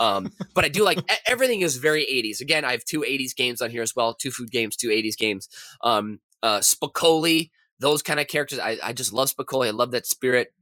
[0.00, 2.40] Um, but I do like everything is very 80s.
[2.40, 5.16] Again, I have two 80s games on here as well, two food games, two 80s
[5.16, 5.48] games.
[5.82, 8.58] Um, uh, Spicoli, those kind of characters.
[8.58, 9.68] I, I just love Spicoli.
[9.68, 10.52] I love that spirit.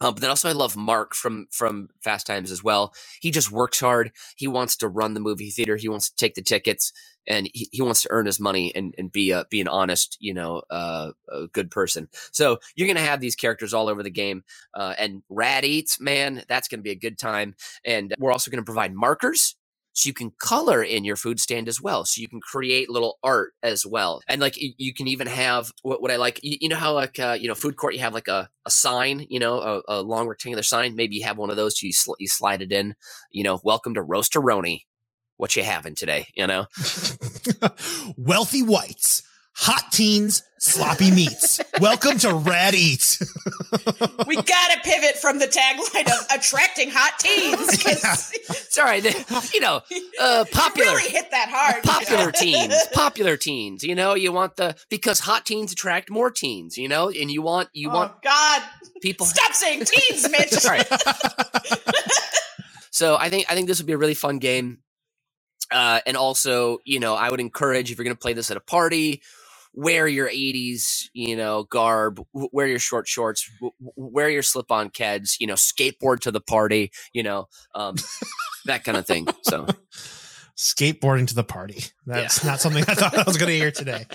[0.00, 2.92] Um, but then also I love Mark from from Fast Times as well.
[3.20, 4.10] He just works hard.
[4.36, 5.76] He wants to run the movie theater.
[5.76, 6.92] He wants to take the tickets,
[7.26, 10.16] and he, he wants to earn his money and, and be a be an honest,
[10.20, 12.08] you know, uh, a good person.
[12.32, 14.42] So you're gonna have these characters all over the game.
[14.74, 17.54] Uh, and Rad Eats, man, that's gonna be a good time.
[17.84, 19.56] And we're also gonna provide markers
[19.94, 23.18] so you can color in your food stand as well so you can create little
[23.22, 26.68] art as well and like you can even have what, what i like you, you
[26.68, 29.38] know how like uh, you know food court you have like a, a sign you
[29.38, 32.28] know a, a long rectangular sign maybe you have one of those you, sl- you
[32.28, 32.94] slide it in
[33.30, 34.80] you know welcome to roasteroni.
[35.36, 36.26] What you having today?
[36.36, 36.66] you know?
[38.16, 39.24] Wealthy whites
[39.54, 41.60] hot teens, sloppy meats.
[41.80, 43.20] Welcome to Rad Eats.
[44.26, 47.84] we gotta pivot from the tagline of attracting hot teens.
[47.86, 48.14] Yeah.
[48.68, 49.00] Sorry,
[49.52, 49.80] you know,
[50.20, 50.90] uh, popular.
[50.92, 51.82] really hit that hard.
[51.84, 53.84] Popular teens, popular teens.
[53.84, 56.76] You know, you want the because hot teens attract more teens.
[56.76, 58.62] You know, and you want you oh, want God
[59.00, 59.26] people.
[59.26, 60.50] Stop saying teens, Mitch.
[60.50, 60.80] Sorry.
[62.90, 64.78] so I think I think this would be a really fun game.
[65.70, 68.56] Uh, and also, you know, I would encourage if you're going to play this at
[68.56, 69.22] a party
[69.74, 73.50] wear your 80s you know garb wear your short shorts
[73.96, 77.96] wear your slip-on keds you know skateboard to the party you know um,
[78.66, 79.66] that kind of thing so.
[80.56, 81.82] Skateboarding to the party.
[82.06, 82.50] That's yeah.
[82.50, 84.06] not something i thought i was going to hear today.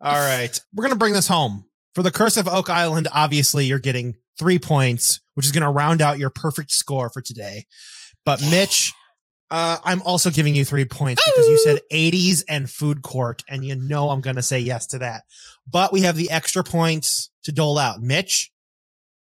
[0.00, 0.58] All right.
[0.74, 1.66] We're going to bring this home.
[1.94, 5.70] For the curse of oak island obviously you're getting three points which is going to
[5.70, 7.66] round out your perfect score for today.
[8.24, 8.94] But mitch
[9.54, 13.64] uh, I'm also giving you three points because you said 80s and food court, and
[13.64, 15.22] you know I'm going to say yes to that.
[15.70, 18.02] But we have the extra points to dole out.
[18.02, 18.50] Mitch,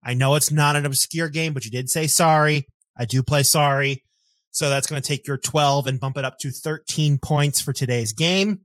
[0.03, 2.67] I know it's not an obscure game, but you did say sorry.
[2.97, 4.03] I do play sorry.
[4.51, 7.75] So that's going to take your 12 and bump it up to 13 points for
[7.75, 8.61] today's game.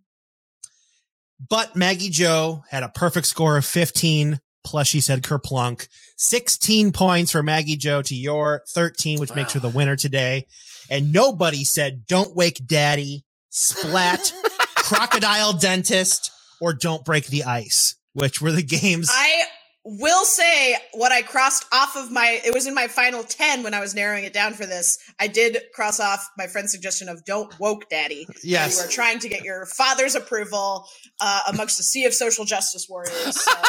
[1.50, 5.88] But Maggie Joe had a perfect score of 15 plus she said kerplunk
[6.18, 9.36] 16 points for Maggie Joe to your 13, which wow.
[9.36, 10.46] makes her the winner today
[10.90, 14.34] and nobody said don't wake daddy, splat,
[14.76, 19.10] crocodile dentist, or don't break the ice, which were the games.
[19.12, 19.44] I
[19.86, 23.74] will say what I crossed off of my it was in my final 10 when
[23.74, 24.98] I was narrowing it down for this.
[25.20, 28.28] I did cross off my friend's suggestion of don't woke daddy.
[28.44, 28.78] Yes.
[28.78, 30.88] You were trying to get your father's approval
[31.20, 33.42] uh, amongst a sea of social justice warriors.
[33.42, 33.52] So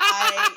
[0.00, 0.55] I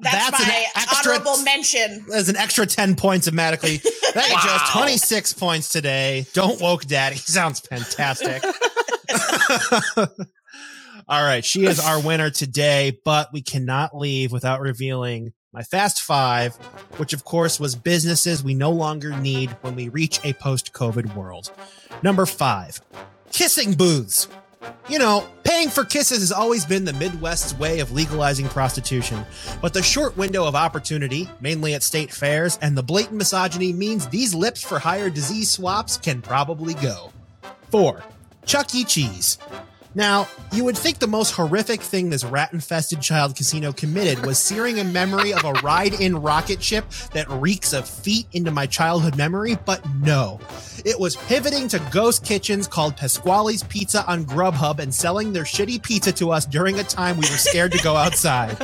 [0.00, 2.04] that's, that's my extra, honorable mention.
[2.08, 3.78] There's an extra 10 points automatically.
[3.78, 4.40] That wow.
[4.42, 6.26] just 26 points today.
[6.32, 7.16] Don't woke daddy.
[7.16, 8.44] Sounds fantastic.
[11.08, 11.44] All right.
[11.44, 16.54] She is our winner today, but we cannot leave without revealing my fast five,
[16.98, 21.14] which of course was businesses we no longer need when we reach a post COVID
[21.14, 21.50] world.
[22.02, 22.80] Number five,
[23.32, 24.28] kissing booths.
[24.88, 29.24] You know, paying for kisses has always been the Midwest's way of legalizing prostitution,
[29.60, 34.08] but the short window of opportunity, mainly at state fairs, and the blatant misogyny means
[34.08, 37.12] these lips for hire disease swaps can probably go.
[37.70, 38.02] 4.
[38.46, 38.84] Chuck E.
[38.84, 39.38] Cheese.
[39.94, 44.38] Now, you would think the most horrific thing this rat infested child casino committed was
[44.38, 46.84] searing a memory of a ride in rocket ship
[47.14, 50.40] that reeks of feet into my childhood memory, but no.
[50.84, 55.82] It was pivoting to ghost kitchens called Pasqually's Pizza on Grubhub and selling their shitty
[55.82, 58.56] pizza to us during a time we were scared to go outside.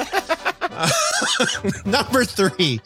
[0.60, 0.90] Uh,
[1.86, 2.80] number three,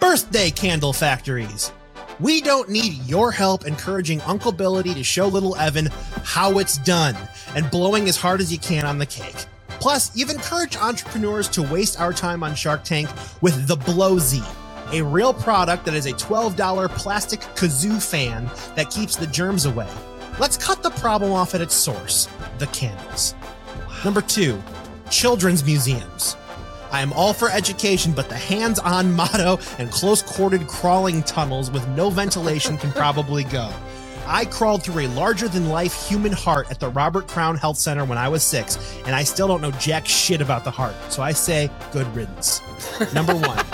[0.00, 1.72] birthday candle factories.
[2.20, 5.86] We don't need your help encouraging Uncle Billy to show little Evan
[6.24, 7.16] how it's done
[7.54, 9.46] and blowing as hard as you can on the cake.
[9.78, 13.08] Plus, you've encouraged entrepreneurs to waste our time on Shark Tank
[13.40, 14.42] with the Blowzy,
[14.92, 19.88] a real product that is a $12 plastic kazoo fan that keeps the germs away.
[20.40, 23.36] Let's cut the problem off at its source the candles.
[24.04, 24.60] Number two,
[25.08, 26.36] children's museums.
[26.90, 31.70] I am all for education, but the hands on motto and close corded crawling tunnels
[31.70, 33.72] with no ventilation can probably go.
[34.26, 38.04] I crawled through a larger than life human heart at the Robert Crown Health Center
[38.04, 40.94] when I was six, and I still don't know jack shit about the heart.
[41.08, 42.60] So I say good riddance.
[43.14, 43.58] Number one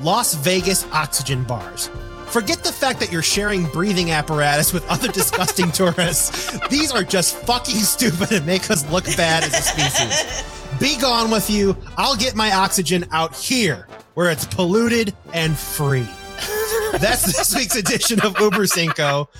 [0.00, 1.90] Las Vegas oxygen bars.
[2.28, 6.58] Forget the fact that you're sharing breathing apparatus with other disgusting tourists.
[6.68, 10.55] These are just fucking stupid and make us look bad as a species.
[10.80, 11.76] Be gone with you.
[11.96, 16.00] I'll get my oxygen out here where it's polluted and free.
[16.92, 19.30] That's this week's edition of Uber Cinco.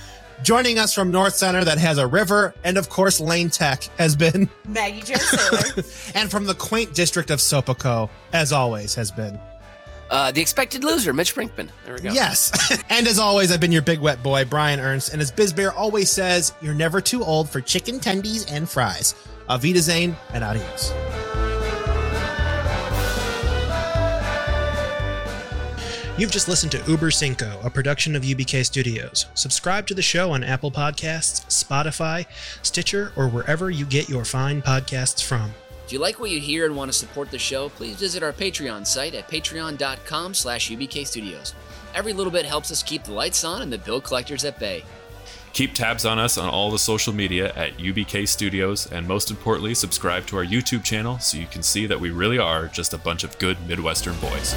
[0.43, 4.17] Joining us from North Center that has a river and of course Lane Tech has
[4.17, 5.85] been Maggie Jo Sailor.
[6.15, 9.39] and from the quaint district of Sopico, as always, has been.
[10.09, 11.69] Uh, the expected loser, Mitch Brinkman.
[11.85, 12.13] There we go.
[12.13, 12.83] Yes.
[12.91, 15.13] and as always, I've been your big wet boy, Brian Ernst.
[15.13, 19.15] And as Bizbear always says, you're never too old for chicken tendies and fries.
[19.49, 20.93] Avita Zane and adios.
[26.19, 29.27] You've just listened to Uber Cinco, a production of UBK Studios.
[29.35, 32.25] Subscribe to the show on Apple Podcasts, Spotify,
[32.63, 35.53] Stitcher, or wherever you get your fine podcasts from.
[35.85, 38.33] If you like what you hear and want to support the show, please visit our
[38.33, 41.55] Patreon site at patreon.com slash UBK Studios.
[41.95, 44.85] Every little bit helps us keep the lights on and the bill collectors at bay.
[45.57, 49.75] Keep tabs on us on all the social media at UBK Studios, and most importantly,
[49.75, 52.99] subscribe to our YouTube channel so you can see that we really are just a
[52.99, 54.55] bunch of good Midwestern boys.